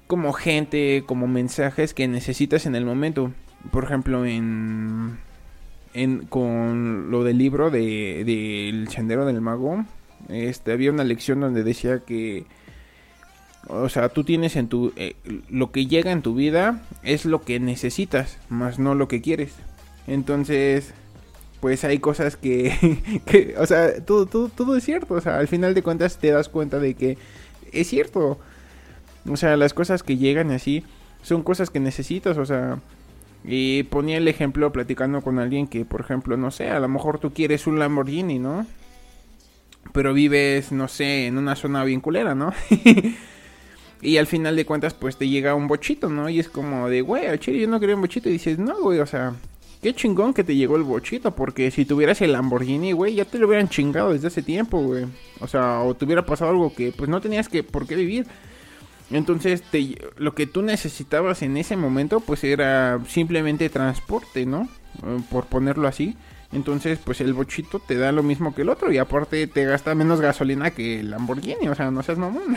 como 0.08 0.32
gente, 0.32 1.04
como 1.06 1.28
mensajes 1.28 1.94
que 1.94 2.08
necesitas 2.08 2.66
en 2.66 2.74
el 2.74 2.84
momento 2.84 3.32
por 3.70 3.84
ejemplo, 3.84 4.24
en, 4.24 5.18
en 5.94 6.26
con 6.26 7.10
lo 7.10 7.24
del 7.24 7.38
libro 7.38 7.70
de 7.70 8.24
del 8.24 8.88
sendero 8.88 9.26
del 9.26 9.40
mago, 9.40 9.84
este 10.28 10.72
había 10.72 10.90
una 10.90 11.04
lección 11.04 11.40
donde 11.40 11.62
decía 11.64 12.00
que 12.00 12.46
o 13.68 13.88
sea, 13.88 14.08
tú 14.08 14.24
tienes 14.24 14.56
en 14.56 14.68
tu 14.68 14.92
eh, 14.96 15.14
lo 15.48 15.70
que 15.70 15.86
llega 15.86 16.12
en 16.12 16.22
tu 16.22 16.34
vida 16.34 16.82
es 17.02 17.24
lo 17.24 17.42
que 17.42 17.60
necesitas, 17.60 18.38
más 18.48 18.78
no 18.78 18.94
lo 18.94 19.08
que 19.08 19.20
quieres. 19.20 19.54
Entonces, 20.06 20.94
pues 21.60 21.84
hay 21.84 21.98
cosas 21.98 22.36
que, 22.36 23.20
que 23.26 23.54
o 23.58 23.66
sea, 23.66 24.04
todo, 24.04 24.26
todo, 24.26 24.48
todo 24.48 24.76
es 24.76 24.84
cierto, 24.84 25.14
o 25.14 25.20
sea, 25.20 25.38
al 25.38 25.48
final 25.48 25.74
de 25.74 25.82
cuentas 25.82 26.18
te 26.18 26.30
das 26.30 26.48
cuenta 26.48 26.78
de 26.78 26.94
que 26.94 27.18
es 27.72 27.88
cierto. 27.88 28.38
O 29.28 29.36
sea, 29.36 29.56
las 29.56 29.74
cosas 29.74 30.02
que 30.02 30.16
llegan 30.16 30.50
así 30.50 30.82
son 31.22 31.42
cosas 31.42 31.70
que 31.70 31.80
necesitas, 31.80 32.38
o 32.38 32.46
sea... 32.46 32.80
Y 33.44 33.84
ponía 33.84 34.18
el 34.18 34.28
ejemplo 34.28 34.70
platicando 34.72 35.22
con 35.22 35.38
alguien 35.38 35.66
que, 35.66 35.84
por 35.84 36.00
ejemplo, 36.00 36.36
no 36.36 36.50
sé, 36.50 36.68
a 36.70 36.80
lo 36.80 36.88
mejor 36.88 37.18
tú 37.18 37.32
quieres 37.32 37.66
un 37.66 37.78
Lamborghini, 37.78 38.38
¿no? 38.38 38.66
Pero 39.92 40.12
vives, 40.12 40.72
no 40.72 40.88
sé, 40.88 41.26
en 41.26 41.38
una 41.38 41.56
zona 41.56 41.84
bien 41.84 42.00
culera, 42.00 42.34
¿no? 42.34 42.52
y 44.02 44.16
al 44.18 44.26
final 44.26 44.56
de 44.56 44.66
cuentas, 44.66 44.94
pues 44.94 45.16
te 45.16 45.28
llega 45.28 45.54
un 45.54 45.68
bochito, 45.68 46.10
¿no? 46.10 46.28
Y 46.28 46.38
es 46.38 46.48
como 46.48 46.88
de, 46.88 47.00
güey, 47.00 47.26
al 47.26 47.40
chile 47.40 47.60
yo 47.60 47.68
no 47.68 47.80
quería 47.80 47.94
un 47.94 48.02
bochito. 48.02 48.28
Y 48.28 48.32
dices, 48.32 48.58
no, 48.58 48.78
güey, 48.80 49.00
o 49.00 49.06
sea, 49.06 49.34
qué 49.82 49.94
chingón 49.94 50.34
que 50.34 50.44
te 50.44 50.54
llegó 50.54 50.76
el 50.76 50.82
bochito. 50.82 51.34
Porque 51.34 51.70
si 51.70 51.86
tuvieras 51.86 52.20
el 52.20 52.32
Lamborghini, 52.32 52.92
güey, 52.92 53.14
ya 53.14 53.24
te 53.24 53.38
lo 53.38 53.48
hubieran 53.48 53.70
chingado 53.70 54.12
desde 54.12 54.28
hace 54.28 54.42
tiempo, 54.42 54.80
güey. 54.80 55.06
O 55.40 55.48
sea, 55.48 55.80
o 55.80 55.94
te 55.94 56.04
hubiera 56.04 56.26
pasado 56.26 56.50
algo 56.50 56.74
que, 56.74 56.92
pues 56.92 57.08
no 57.08 57.22
tenías 57.22 57.48
que 57.48 57.62
por 57.62 57.86
qué 57.86 57.96
vivir. 57.96 58.26
Entonces, 59.10 59.62
te, 59.62 59.96
lo 60.16 60.34
que 60.34 60.46
tú 60.46 60.62
necesitabas 60.62 61.42
en 61.42 61.56
ese 61.56 61.76
momento, 61.76 62.20
pues 62.20 62.44
era 62.44 63.00
simplemente 63.08 63.68
transporte, 63.68 64.46
¿no? 64.46 64.68
Eh, 65.04 65.20
por 65.30 65.46
ponerlo 65.46 65.88
así. 65.88 66.16
Entonces, 66.52 66.98
pues 67.02 67.20
el 67.20 67.32
bochito 67.32 67.78
te 67.78 67.96
da 67.96 68.10
lo 68.10 68.22
mismo 68.22 68.54
que 68.54 68.62
el 68.62 68.70
otro 68.70 68.92
y 68.92 68.98
aparte 68.98 69.46
te 69.46 69.64
gasta 69.64 69.94
menos 69.94 70.20
gasolina 70.20 70.72
que 70.72 71.00
el 71.00 71.10
Lamborghini, 71.10 71.68
o 71.68 71.74
sea, 71.74 71.90
no 71.92 72.02
seas 72.02 72.18
mamón. 72.18 72.56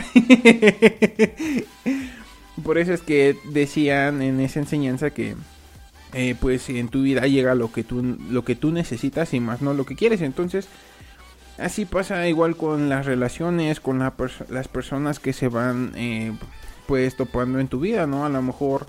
por 2.64 2.78
eso 2.78 2.92
es 2.92 3.02
que 3.02 3.36
decían 3.52 4.20
en 4.20 4.40
esa 4.40 4.58
enseñanza 4.58 5.10
que 5.10 5.36
eh, 6.12 6.34
pues 6.40 6.68
en 6.70 6.88
tu 6.88 7.02
vida 7.02 7.26
llega 7.26 7.54
lo 7.54 7.72
que 7.72 7.84
tú 7.84 8.16
lo 8.30 8.44
que 8.44 8.56
tú 8.56 8.70
necesitas 8.72 9.32
y 9.32 9.40
más 9.40 9.62
no 9.62 9.74
lo 9.74 9.86
que 9.86 9.94
quieres. 9.94 10.22
Entonces, 10.22 10.68
Así 11.58 11.84
pasa 11.84 12.28
igual 12.28 12.56
con 12.56 12.88
las 12.88 13.06
relaciones, 13.06 13.78
con 13.78 13.98
las 13.98 14.68
personas 14.68 15.20
que 15.20 15.32
se 15.32 15.48
van 15.48 15.92
eh, 15.94 16.32
pues 16.86 17.16
topando 17.16 17.60
en 17.60 17.68
tu 17.68 17.80
vida, 17.80 18.06
¿no? 18.06 18.24
A 18.24 18.28
lo 18.28 18.42
mejor 18.42 18.86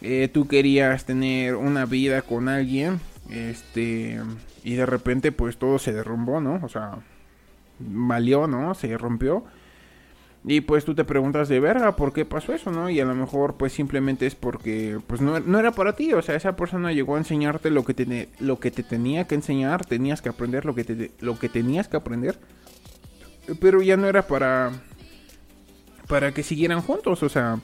eh, 0.00 0.28
tú 0.32 0.48
querías 0.48 1.04
tener 1.04 1.54
una 1.54 1.86
vida 1.86 2.22
con 2.22 2.48
alguien, 2.48 3.00
este, 3.30 4.20
y 4.64 4.74
de 4.74 4.86
repente 4.86 5.30
pues 5.30 5.58
todo 5.58 5.78
se 5.78 5.92
derrumbó, 5.92 6.40
¿no? 6.40 6.60
O 6.62 6.68
sea, 6.68 6.98
valió, 7.78 8.46
¿no? 8.46 8.74
Se 8.74 8.96
rompió. 8.98 9.44
Y 10.42 10.62
pues 10.62 10.86
tú 10.86 10.94
te 10.94 11.04
preguntas 11.04 11.48
de 11.48 11.60
verga, 11.60 11.96
¿por 11.96 12.14
qué 12.14 12.24
pasó 12.24 12.54
eso, 12.54 12.70
no? 12.70 12.88
Y 12.88 12.98
a 12.98 13.04
lo 13.04 13.14
mejor 13.14 13.56
pues 13.56 13.74
simplemente 13.74 14.26
es 14.26 14.34
porque 14.34 14.98
pues 15.06 15.20
no, 15.20 15.36
era 15.58 15.72
para 15.72 15.94
ti, 15.94 16.14
o 16.14 16.22
sea, 16.22 16.34
esa 16.34 16.56
persona 16.56 16.92
llegó 16.92 17.16
a 17.16 17.18
enseñarte 17.18 17.70
lo 17.70 17.84
que 17.84 17.92
te, 17.92 18.28
lo 18.38 18.58
que 18.58 18.70
te 18.70 18.82
tenía 18.82 19.26
que 19.26 19.34
enseñar, 19.34 19.84
tenías 19.84 20.22
que 20.22 20.30
aprender 20.30 20.64
lo 20.64 20.74
que, 20.74 20.84
te, 20.84 21.10
lo 21.20 21.38
que 21.38 21.50
tenías 21.50 21.88
que 21.88 21.98
aprender, 21.98 22.38
pero 23.60 23.82
ya 23.82 23.98
no 23.98 24.06
era 24.06 24.26
para, 24.26 24.72
para 26.08 26.32
que 26.32 26.42
siguieran 26.42 26.80
juntos, 26.80 27.22
o 27.22 27.28
sea, 27.28 27.60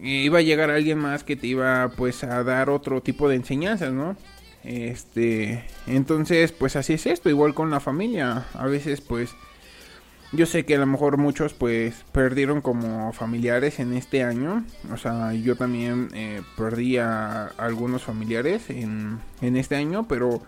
iba 0.00 0.38
a 0.38 0.42
llegar 0.42 0.70
alguien 0.70 0.98
más 0.98 1.24
que 1.24 1.34
te 1.34 1.48
iba 1.48 1.90
pues 1.96 2.22
a 2.22 2.44
dar 2.44 2.70
otro 2.70 3.02
tipo 3.02 3.28
de 3.28 3.34
enseñanzas, 3.34 3.92
¿no? 3.92 4.16
Este, 4.62 5.64
entonces 5.88 6.52
pues 6.52 6.76
así 6.76 6.92
es 6.92 7.06
esto, 7.06 7.28
igual 7.28 7.52
con 7.52 7.68
la 7.70 7.80
familia, 7.80 8.46
a 8.54 8.66
veces 8.66 9.00
pues 9.00 9.34
yo 10.32 10.46
sé 10.46 10.64
que 10.64 10.76
a 10.76 10.78
lo 10.78 10.86
mejor 10.86 11.18
muchos 11.18 11.52
pues 11.52 12.04
perdieron 12.12 12.62
como 12.62 13.12
familiares 13.12 13.78
en 13.80 13.92
este 13.92 14.24
año. 14.24 14.64
O 14.92 14.96
sea, 14.96 15.34
yo 15.34 15.56
también 15.56 16.08
eh, 16.14 16.40
perdí 16.56 16.96
a 16.96 17.46
algunos 17.58 18.02
familiares 18.02 18.70
en, 18.70 19.20
en 19.42 19.56
este 19.56 19.76
año, 19.76 20.08
pero 20.08 20.40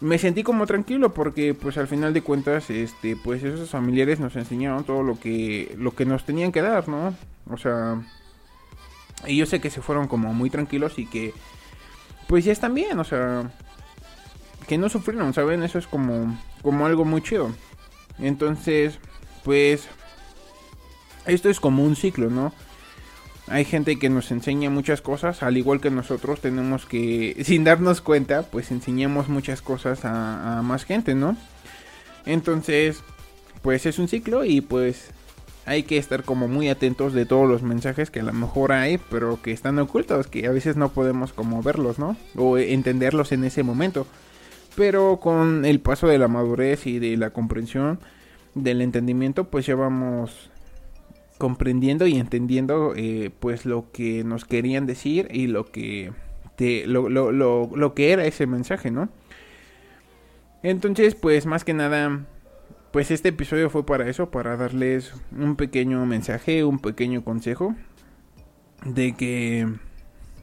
me 0.00 0.18
sentí 0.18 0.42
como 0.42 0.66
tranquilo 0.66 1.14
porque 1.14 1.54
pues 1.54 1.78
al 1.78 1.88
final 1.88 2.12
de 2.12 2.22
cuentas 2.22 2.70
este 2.70 3.16
pues 3.16 3.42
esos 3.42 3.70
familiares 3.70 4.20
nos 4.20 4.36
enseñaron 4.36 4.84
todo 4.84 5.02
lo 5.02 5.18
que 5.18 5.74
lo 5.78 5.92
que 5.92 6.04
nos 6.04 6.24
tenían 6.24 6.52
que 6.52 6.62
dar, 6.62 6.88
¿no? 6.88 7.14
O 7.50 7.56
sea, 7.56 8.00
y 9.26 9.36
yo 9.36 9.46
sé 9.46 9.60
que 9.60 9.70
se 9.70 9.80
fueron 9.80 10.08
como 10.08 10.34
muy 10.34 10.50
tranquilos 10.50 10.98
y 10.98 11.06
que 11.06 11.32
pues 12.26 12.44
ya 12.44 12.52
están 12.52 12.74
bien, 12.74 12.98
o 12.98 13.04
sea, 13.04 13.50
que 14.66 14.76
no 14.76 14.88
sufrieron, 14.88 15.32
¿saben? 15.34 15.62
Eso 15.62 15.78
es 15.78 15.86
como 15.86 16.36
como 16.62 16.84
algo 16.86 17.04
muy 17.04 17.22
chido. 17.22 17.52
Entonces, 18.20 18.98
pues, 19.44 19.88
esto 21.26 21.48
es 21.50 21.60
como 21.60 21.84
un 21.84 21.96
ciclo, 21.96 22.30
¿no? 22.30 22.52
Hay 23.50 23.64
gente 23.64 23.98
que 23.98 24.10
nos 24.10 24.30
enseña 24.30 24.68
muchas 24.68 25.00
cosas, 25.00 25.42
al 25.42 25.56
igual 25.56 25.80
que 25.80 25.90
nosotros 25.90 26.40
tenemos 26.40 26.84
que, 26.84 27.36
sin 27.44 27.64
darnos 27.64 28.00
cuenta, 28.00 28.42
pues 28.42 28.70
enseñamos 28.70 29.28
muchas 29.28 29.62
cosas 29.62 30.00
a, 30.04 30.60
más 30.62 30.84
gente, 30.84 31.14
¿no? 31.14 31.36
Entonces, 32.26 33.02
pues 33.62 33.86
es 33.86 33.98
un 33.98 34.08
ciclo 34.08 34.44
y 34.44 34.60
pues 34.60 35.10
hay 35.64 35.82
que 35.82 35.98
estar 35.98 36.24
como 36.24 36.48
muy 36.48 36.68
atentos 36.68 37.12
de 37.12 37.26
todos 37.26 37.48
los 37.48 37.62
mensajes 37.62 38.10
que 38.10 38.20
a 38.20 38.24
lo 38.24 38.32
mejor 38.32 38.72
hay, 38.72 38.98
pero 39.10 39.40
que 39.40 39.52
están 39.52 39.78
ocultos, 39.78 40.26
que 40.26 40.46
a 40.46 40.50
veces 40.50 40.76
no 40.76 40.90
podemos 40.90 41.32
como 41.32 41.62
verlos, 41.62 41.98
¿no? 41.98 42.16
O 42.36 42.58
entenderlos 42.58 43.32
en 43.32 43.44
ese 43.44 43.62
momento. 43.62 44.06
Pero 44.78 45.18
con 45.18 45.64
el 45.64 45.80
paso 45.80 46.06
de 46.06 46.18
la 46.18 46.28
madurez 46.28 46.86
y 46.86 47.00
de 47.00 47.16
la 47.16 47.30
comprensión, 47.30 47.98
del 48.54 48.80
entendimiento, 48.80 49.50
pues 49.50 49.66
ya 49.66 49.74
vamos 49.74 50.52
comprendiendo 51.36 52.06
y 52.06 52.14
entendiendo 52.14 52.92
eh, 52.94 53.32
pues 53.40 53.66
lo 53.66 53.90
que 53.90 54.22
nos 54.22 54.44
querían 54.44 54.86
decir 54.86 55.26
y 55.32 55.48
lo 55.48 55.64
que 55.64 56.12
te, 56.54 56.86
lo, 56.86 57.08
lo, 57.08 57.32
lo, 57.32 57.68
lo, 57.74 57.94
que 57.94 58.12
era 58.12 58.24
ese 58.24 58.46
mensaje, 58.46 58.92
¿no? 58.92 59.08
Entonces, 60.62 61.16
pues 61.16 61.44
más 61.44 61.64
que 61.64 61.74
nada, 61.74 62.26
pues 62.92 63.10
este 63.10 63.30
episodio 63.30 63.70
fue 63.70 63.84
para 63.84 64.08
eso, 64.08 64.30
para 64.30 64.56
darles 64.56 65.12
un 65.36 65.56
pequeño 65.56 66.06
mensaje, 66.06 66.62
un 66.62 66.78
pequeño 66.78 67.24
consejo 67.24 67.74
de 68.84 69.16
que 69.16 69.66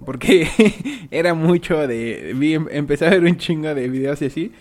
porque 0.06 1.08
era 1.12 1.34
mucho 1.34 1.88
de... 1.88 2.34
Vi, 2.36 2.54
empecé 2.54 3.06
a 3.06 3.10
ver 3.10 3.24
un 3.24 3.38
chingo 3.38 3.74
de 3.74 3.89
videos 3.89 4.22
y 4.22 4.26
así. 4.26 4.52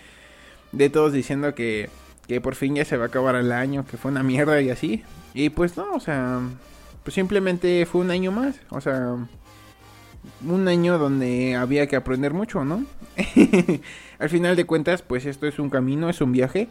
De 0.73 0.91
todos 0.91 1.13
diciendo 1.13 1.55
que, 1.55 1.91
que 2.27 2.41
por 2.41 2.55
fin 2.55 2.75
ya 2.75 2.85
se 2.85 2.97
va 2.97 3.05
a 3.05 3.09
acabar 3.09 3.37
el 3.37 3.53
año, 3.53 3.85
que 3.87 3.97
fue 3.97 4.11
una 4.11 4.23
mierda 4.23 4.61
y 4.61 4.71
así. 4.71 5.05
Y 5.35 5.51
pues 5.51 5.77
no, 5.77 5.93
o 5.93 6.01
sea... 6.01 6.41
Pues 7.03 7.15
simplemente 7.15 7.85
fue 7.85 8.01
un 8.01 8.11
año 8.11 8.33
más. 8.33 8.57
O 8.71 8.81
sea... 8.81 9.17
Un 10.47 10.69
año 10.69 10.99
donde 10.99 11.55
había 11.55 11.87
que 11.87 11.97
aprender 11.97 12.33
mucho, 12.33 12.65
¿no? 12.65 12.85
Al 14.19 14.31
final 14.31 14.57
de 14.57 14.65
cuentas, 14.65 15.03
pues 15.03 15.27
esto 15.27 15.47
es 15.47 15.59
un 15.59 15.69
camino, 15.69 16.09
es 16.09 16.23
un 16.23 16.33
viaje. 16.33 16.69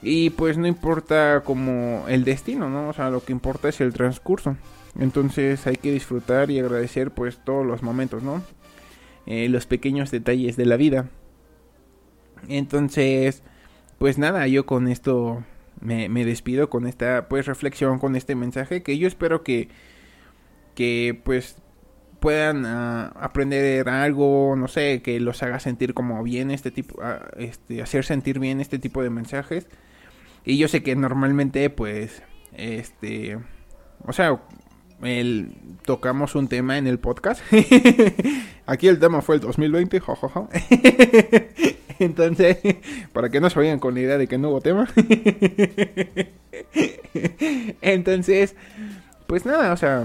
Y 0.00 0.30
pues 0.30 0.58
no 0.58 0.66
importa 0.66 1.42
como 1.44 2.04
el 2.08 2.24
destino, 2.24 2.68
¿no? 2.68 2.88
O 2.88 2.92
sea, 2.92 3.10
lo 3.10 3.24
que 3.24 3.32
importa 3.32 3.68
es 3.68 3.80
el 3.80 3.92
transcurso. 3.92 4.56
Entonces 4.98 5.66
hay 5.66 5.76
que 5.76 5.92
disfrutar 5.92 6.50
y 6.50 6.58
agradecer 6.58 7.10
pues 7.10 7.38
todos 7.44 7.66
los 7.66 7.82
momentos, 7.82 8.22
¿no? 8.22 8.42
Eh, 9.26 9.48
los 9.48 9.66
pequeños 9.66 10.10
detalles 10.10 10.56
de 10.56 10.66
la 10.66 10.76
vida. 10.76 11.08
Entonces, 12.48 13.42
pues 13.98 14.18
nada, 14.18 14.46
yo 14.48 14.66
con 14.66 14.88
esto 14.88 15.44
me, 15.80 16.08
despido 16.24 16.68
con 16.70 16.86
esta 16.86 17.28
pues 17.28 17.46
reflexión, 17.46 17.98
con 17.98 18.16
este 18.16 18.34
mensaje 18.34 18.82
que 18.82 18.98
yo 18.98 19.08
espero 19.08 19.42
que, 19.42 19.68
que 20.74 21.20
pues 21.24 21.56
puedan 22.20 22.66
ah, 22.66 23.12
aprender 23.16 23.88
algo, 23.88 24.54
no 24.56 24.68
sé, 24.68 25.02
que 25.02 25.20
los 25.20 25.42
haga 25.42 25.60
sentir 25.60 25.94
como 25.94 26.22
bien 26.22 26.50
este 26.50 26.70
tipo, 26.70 27.02
ah, 27.02 27.30
este, 27.36 27.82
hacer 27.82 28.04
sentir 28.04 28.38
bien 28.38 28.60
este 28.60 28.78
tipo 28.78 29.02
de 29.02 29.10
mensajes. 29.10 29.68
Y 30.44 30.58
yo 30.58 30.68
sé 30.68 30.82
que 30.82 30.96
normalmente 30.96 31.70
pues, 31.70 32.22
este, 32.52 33.38
o 34.04 34.12
sea, 34.12 34.40
el, 35.02 35.52
tocamos 35.84 36.34
un 36.34 36.48
tema 36.48 36.78
en 36.78 36.86
el 36.86 36.98
podcast. 36.98 37.42
Aquí 38.66 38.88
el 38.88 38.98
tema 38.98 39.22
fue 39.22 39.36
el 39.36 39.40
2020, 39.40 40.00
jojojo. 40.00 40.48
Entonces, 41.98 42.58
para 43.12 43.28
que 43.28 43.40
no 43.40 43.50
se 43.50 43.58
vayan 43.58 43.78
con 43.78 43.94
la 43.94 44.00
idea 44.00 44.18
de 44.18 44.26
que 44.26 44.38
no 44.38 44.50
hubo 44.50 44.60
tema. 44.60 44.88
Entonces, 47.80 48.54
pues 49.26 49.46
nada, 49.46 49.72
o 49.72 49.76
sea, 49.76 50.04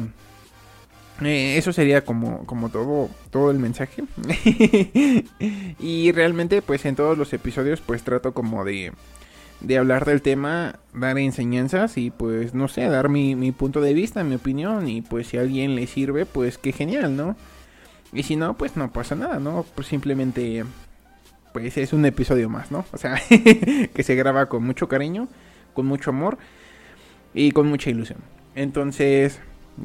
eh, 1.23 1.57
eso 1.57 1.73
sería 1.73 2.03
como, 2.03 2.45
como 2.45 2.69
todo, 2.69 3.09
todo 3.31 3.51
el 3.51 3.59
mensaje. 3.59 4.03
y 5.79 6.11
realmente, 6.11 6.61
pues 6.61 6.85
en 6.85 6.95
todos 6.95 7.17
los 7.17 7.33
episodios, 7.33 7.81
pues 7.81 8.03
trato 8.03 8.33
como 8.33 8.63
de 8.63 8.91
de 9.61 9.77
hablar 9.77 10.05
del 10.05 10.21
tema, 10.21 10.79
dar 10.93 11.17
enseñanzas 11.17 11.97
y 11.97 12.11
pues 12.11 12.53
no 12.53 12.67
sé, 12.67 12.85
dar 12.87 13.09
mi, 13.09 13.35
mi, 13.35 13.51
punto 13.51 13.81
de 13.81 13.93
vista, 13.93 14.23
mi 14.23 14.35
opinión 14.35 14.87
y 14.87 15.01
pues 15.01 15.27
si 15.27 15.37
alguien 15.37 15.75
le 15.75 15.87
sirve, 15.87 16.25
pues 16.25 16.57
qué 16.57 16.71
genial, 16.71 17.15
¿no? 17.15 17.35
Y 18.13 18.23
si 18.23 18.35
no, 18.35 18.55
pues 18.55 18.75
no 18.77 18.91
pasa 18.91 19.15
nada, 19.15 19.39
¿no? 19.39 19.65
Pues 19.75 19.87
simplemente 19.87 20.63
pues 21.53 21.75
es 21.77 21.91
un 21.93 22.05
episodio 22.05 22.49
más, 22.49 22.71
¿no? 22.71 22.85
O 22.91 22.97
sea, 22.97 23.19
que 23.29 24.03
se 24.03 24.15
graba 24.15 24.47
con 24.47 24.63
mucho 24.63 24.87
cariño, 24.87 25.27
con 25.73 25.85
mucho 25.85 26.11
amor 26.11 26.37
y 27.33 27.51
con 27.51 27.67
mucha 27.67 27.89
ilusión. 27.89 28.19
Entonces, 28.55 29.39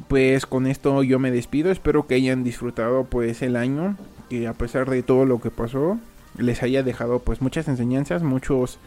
pues 0.08 0.46
con 0.46 0.66
esto 0.66 1.02
yo 1.02 1.18
me 1.18 1.30
despido, 1.30 1.70
espero 1.70 2.06
que 2.06 2.14
hayan 2.14 2.44
disfrutado 2.44 3.04
pues 3.04 3.42
el 3.42 3.56
año, 3.56 3.96
que 4.28 4.46
a 4.46 4.54
pesar 4.54 4.88
de 4.88 5.02
todo 5.02 5.24
lo 5.24 5.40
que 5.40 5.50
pasó, 5.50 5.98
les 6.38 6.62
haya 6.62 6.82
dejado 6.82 7.20
pues 7.20 7.40
muchas 7.40 7.68
enseñanzas, 7.68 8.22
muchos 8.22 8.78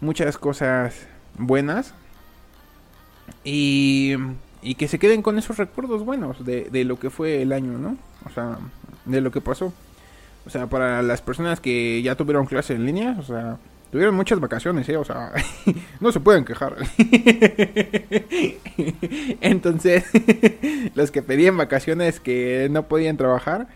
muchas 0.00 0.38
cosas 0.38 1.06
buenas. 1.38 1.94
Y, 3.44 4.14
y 4.62 4.74
que 4.74 4.88
se 4.88 4.98
queden 4.98 5.22
con 5.22 5.38
esos 5.38 5.56
recuerdos 5.56 6.04
buenos 6.04 6.44
de, 6.44 6.68
de 6.70 6.84
lo 6.84 6.98
que 6.98 7.10
fue 7.10 7.42
el 7.42 7.52
año, 7.52 7.78
¿no? 7.78 7.96
O 8.24 8.30
sea, 8.30 8.58
de 9.04 9.20
lo 9.20 9.30
que 9.30 9.40
pasó. 9.40 9.72
O 10.46 10.50
sea, 10.50 10.68
para 10.68 11.02
las 11.02 11.22
personas 11.22 11.60
que 11.60 12.02
ya 12.02 12.14
tuvieron 12.14 12.46
clase 12.46 12.74
en 12.74 12.86
línea, 12.86 13.16
o 13.18 13.22
sea, 13.22 13.58
tuvieron 13.90 14.14
muchas 14.14 14.40
vacaciones, 14.40 14.88
¿eh? 14.88 14.96
O 14.96 15.04
sea, 15.04 15.32
no 16.00 16.12
se 16.12 16.20
pueden 16.20 16.44
quejar. 16.44 16.76
Entonces, 19.40 20.04
los 20.94 21.10
que 21.10 21.22
pedían 21.22 21.56
vacaciones 21.56 22.20
que 22.20 22.68
no 22.70 22.84
podían 22.84 23.16
trabajar, 23.16 23.68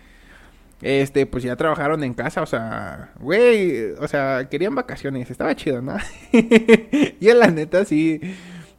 este, 0.82 1.26
pues 1.26 1.44
ya 1.44 1.56
trabajaron 1.56 2.02
en 2.04 2.14
casa, 2.14 2.42
o 2.42 2.46
sea, 2.46 3.12
güey, 3.20 3.92
o 3.98 4.08
sea, 4.08 4.48
querían 4.50 4.74
vacaciones, 4.74 5.30
estaba 5.30 5.54
chido, 5.54 5.82
¿no? 5.82 5.96
y 6.32 7.28
en 7.28 7.38
la 7.38 7.48
neta 7.48 7.84
sí 7.84 8.20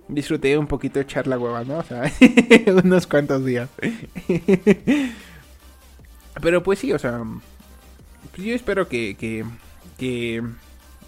disfruté 0.07 0.57
un 0.57 0.67
poquito 0.67 0.99
echar 0.99 1.27
la 1.27 1.37
hueva, 1.37 1.63
¿no? 1.63 1.77
O 1.79 1.83
sea, 1.83 2.11
unos 2.83 3.07
cuantos 3.07 3.45
días. 3.45 3.69
Pero 6.41 6.63
pues 6.63 6.79
sí, 6.79 6.91
o 6.91 6.99
sea, 6.99 7.21
pues 8.33 8.47
yo 8.47 8.55
espero 8.55 8.87
que, 8.87 9.15
que, 9.15 9.45
que 9.97 10.41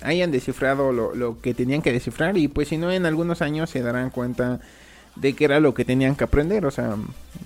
hayan 0.01 0.31
descifrado 0.31 0.91
lo, 0.91 1.15
lo, 1.15 1.41
que 1.41 1.53
tenían 1.53 1.81
que 1.81 1.91
descifrar 1.91 2.37
y 2.37 2.47
pues 2.47 2.67
si 2.67 2.77
no 2.77 2.91
en 2.91 3.05
algunos 3.05 3.41
años 3.41 3.69
se 3.69 3.81
darán 3.81 4.09
cuenta 4.09 4.59
de 5.15 5.33
que 5.33 5.45
era 5.45 5.59
lo 5.59 5.73
que 5.73 5.85
tenían 5.85 6.15
que 6.15 6.23
aprender, 6.25 6.65
o 6.65 6.71
sea, 6.71 6.95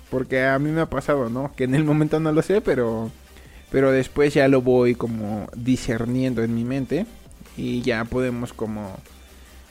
porque 0.09 0.45
a 0.45 0.57
mí 0.59 0.71
me 0.71 0.81
ha 0.81 0.89
pasado, 0.89 1.29
¿no? 1.29 1.53
Que 1.55 1.65
en 1.65 1.75
el 1.75 1.83
momento 1.83 2.19
no 2.19 2.31
lo 2.31 2.41
sé, 2.41 2.61
pero 2.61 3.11
pero 3.71 3.91
después 3.91 4.33
ya 4.33 4.47
lo 4.47 4.61
voy 4.61 4.95
como 4.95 5.47
discerniendo 5.55 6.43
en 6.43 6.55
mi 6.55 6.63
mente 6.63 7.05
y 7.55 7.81
ya 7.81 8.05
podemos 8.05 8.53
como 8.53 8.95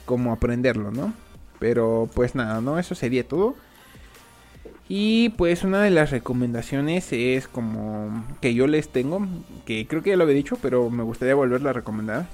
como 0.06 0.32
aprenderlo, 0.32 0.90
¿no? 0.90 1.12
Pero 1.58 2.08
pues 2.14 2.34
nada, 2.34 2.60
¿no? 2.60 2.78
Eso 2.78 2.94
sería 2.94 3.26
todo. 3.26 3.56
Y 4.88 5.30
pues 5.30 5.64
una 5.64 5.82
de 5.82 5.90
las 5.90 6.10
recomendaciones 6.10 7.12
es 7.12 7.48
como 7.48 8.24
que 8.40 8.54
yo 8.54 8.68
les 8.68 8.88
tengo, 8.88 9.26
que 9.64 9.86
creo 9.88 10.02
que 10.02 10.10
ya 10.10 10.16
lo 10.16 10.22
había 10.22 10.36
dicho, 10.36 10.58
pero 10.62 10.90
me 10.90 11.02
gustaría 11.02 11.34
volverla 11.34 11.70
a 11.70 11.74
recomendar. 11.74 12.28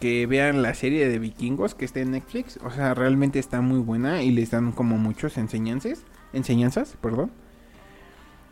Que 0.00 0.26
vean 0.26 0.62
la 0.62 0.74
serie 0.74 1.08
de 1.08 1.18
vikingos 1.18 1.74
que 1.74 1.84
está 1.84 2.00
en 2.00 2.12
Netflix. 2.12 2.58
O 2.64 2.70
sea, 2.70 2.94
realmente 2.94 3.38
está 3.38 3.60
muy 3.60 3.80
buena 3.80 4.22
y 4.22 4.30
les 4.30 4.50
dan 4.52 4.72
como 4.72 4.96
muchos 4.96 5.36
enseñanzas. 5.36 6.02
Enseñanzas, 6.32 6.96
perdón. 7.02 7.30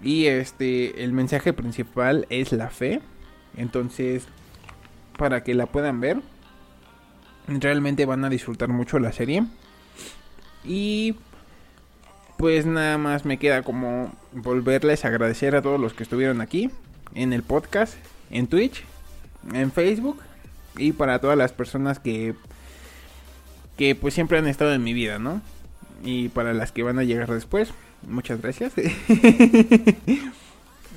Y 0.03 0.27
este, 0.27 1.03
el 1.05 1.13
mensaje 1.13 1.53
principal 1.53 2.27
es 2.31 2.53
la 2.53 2.71
fe. 2.71 3.01
Entonces, 3.57 4.27
para 5.17 5.43
que 5.43 5.55
la 5.55 5.67
puedan 5.67 6.01
ver, 6.01 6.21
realmente 7.49 8.05
van 8.07 8.25
a 8.25 8.29
disfrutar 8.29 8.69
mucho 8.69 8.99
la 8.99 9.13
serie. 9.13 9.45
Y 10.65 11.17
pues 12.37 12.67
nada 12.67 12.99
más 12.99 13.25
me 13.25 13.39
queda 13.39 13.63
como 13.63 14.13
volverles 14.33 15.05
a 15.05 15.09
agradecer 15.09 15.57
a 15.57 15.63
todos 15.63 15.81
los 15.81 15.95
que 15.95 16.03
estuvieron 16.03 16.41
aquí 16.41 16.71
en 17.15 17.33
el 17.33 17.43
podcast, 17.43 17.95
en 18.31 18.47
Twitch, 18.47 18.85
en 19.55 19.73
Facebook 19.73 20.21
y 20.77 20.93
para 20.93 21.19
todas 21.19 21.39
las 21.39 21.53
personas 21.53 21.99
que 21.99 22.35
que 23.77 23.95
pues 23.95 24.15
siempre 24.15 24.39
han 24.39 24.47
estado 24.47 24.73
en 24.73 24.83
mi 24.83 24.95
vida, 24.95 25.19
¿no? 25.19 25.43
Y 26.03 26.29
para 26.31 26.55
las 26.55 26.73
que 26.73 26.83
van 26.83 26.99
a 26.99 27.05
llegar 27.05 27.31
después, 27.31 27.71
muchas 28.03 28.41
gracias. 28.41 28.73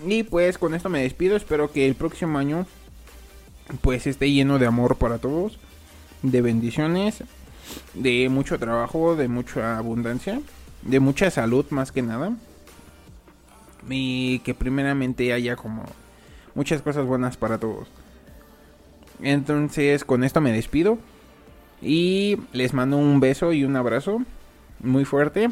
y 0.07 0.23
pues 0.23 0.57
con 0.57 0.73
esto 0.73 0.89
me 0.89 1.03
despido, 1.03 1.35
espero 1.35 1.71
que 1.71 1.87
el 1.87 1.95
próximo 1.95 2.37
año 2.39 2.65
pues 3.81 4.07
esté 4.07 4.31
lleno 4.31 4.57
de 4.59 4.65
amor 4.65 4.97
para 4.97 5.19
todos, 5.19 5.59
de 6.23 6.41
bendiciones, 6.41 7.23
de 7.93 8.29
mucho 8.29 8.57
trabajo, 8.57 9.15
de 9.15 9.27
mucha 9.27 9.77
abundancia 9.77 10.41
de 10.81 10.99
mucha 10.99 11.29
salud 11.31 11.65
más 11.69 11.91
que 11.91 12.01
nada. 12.01 12.33
Y 13.89 14.39
que 14.39 14.53
primeramente 14.53 15.33
haya 15.33 15.55
como 15.55 15.83
muchas 16.53 16.81
cosas 16.81 17.05
buenas 17.05 17.37
para 17.37 17.57
todos. 17.57 17.87
Entonces 19.21 20.03
con 20.03 20.23
esto 20.23 20.41
me 20.41 20.51
despido. 20.51 20.97
Y 21.81 22.37
les 22.51 22.73
mando 22.73 22.97
un 22.97 23.19
beso 23.19 23.53
y 23.53 23.63
un 23.63 23.75
abrazo 23.75 24.21
muy 24.79 25.05
fuerte. 25.05 25.49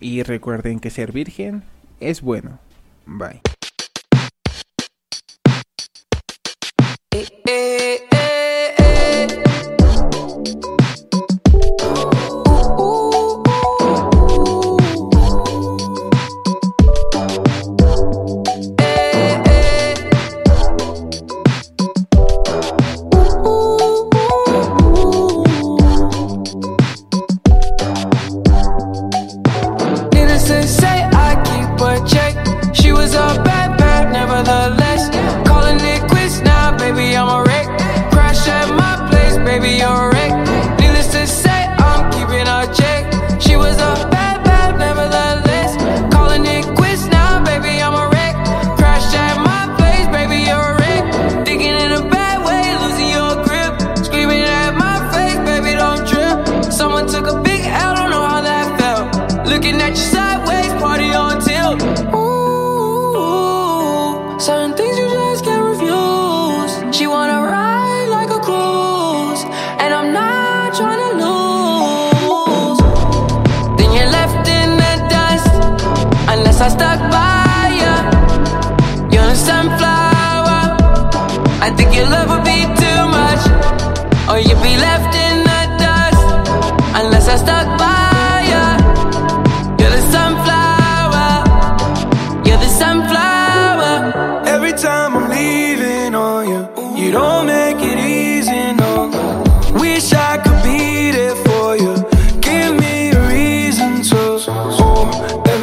Y 0.00 0.22
recuerden 0.22 0.80
que 0.80 0.90
ser 0.90 1.12
virgen 1.12 1.62
es 2.00 2.22
bueno. 2.22 2.58
Bye. 3.06 3.40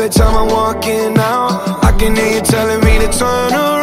Every 0.08 0.20
time 0.20 0.38
I'm 0.38 0.48
walking 0.48 1.18
out, 1.18 1.84
I 1.84 1.92
can 2.00 2.16
hear 2.16 2.36
you 2.36 2.40
telling 2.40 2.80
me 2.80 2.98
to 3.00 3.12
turn 3.12 3.52
around. 3.52 3.77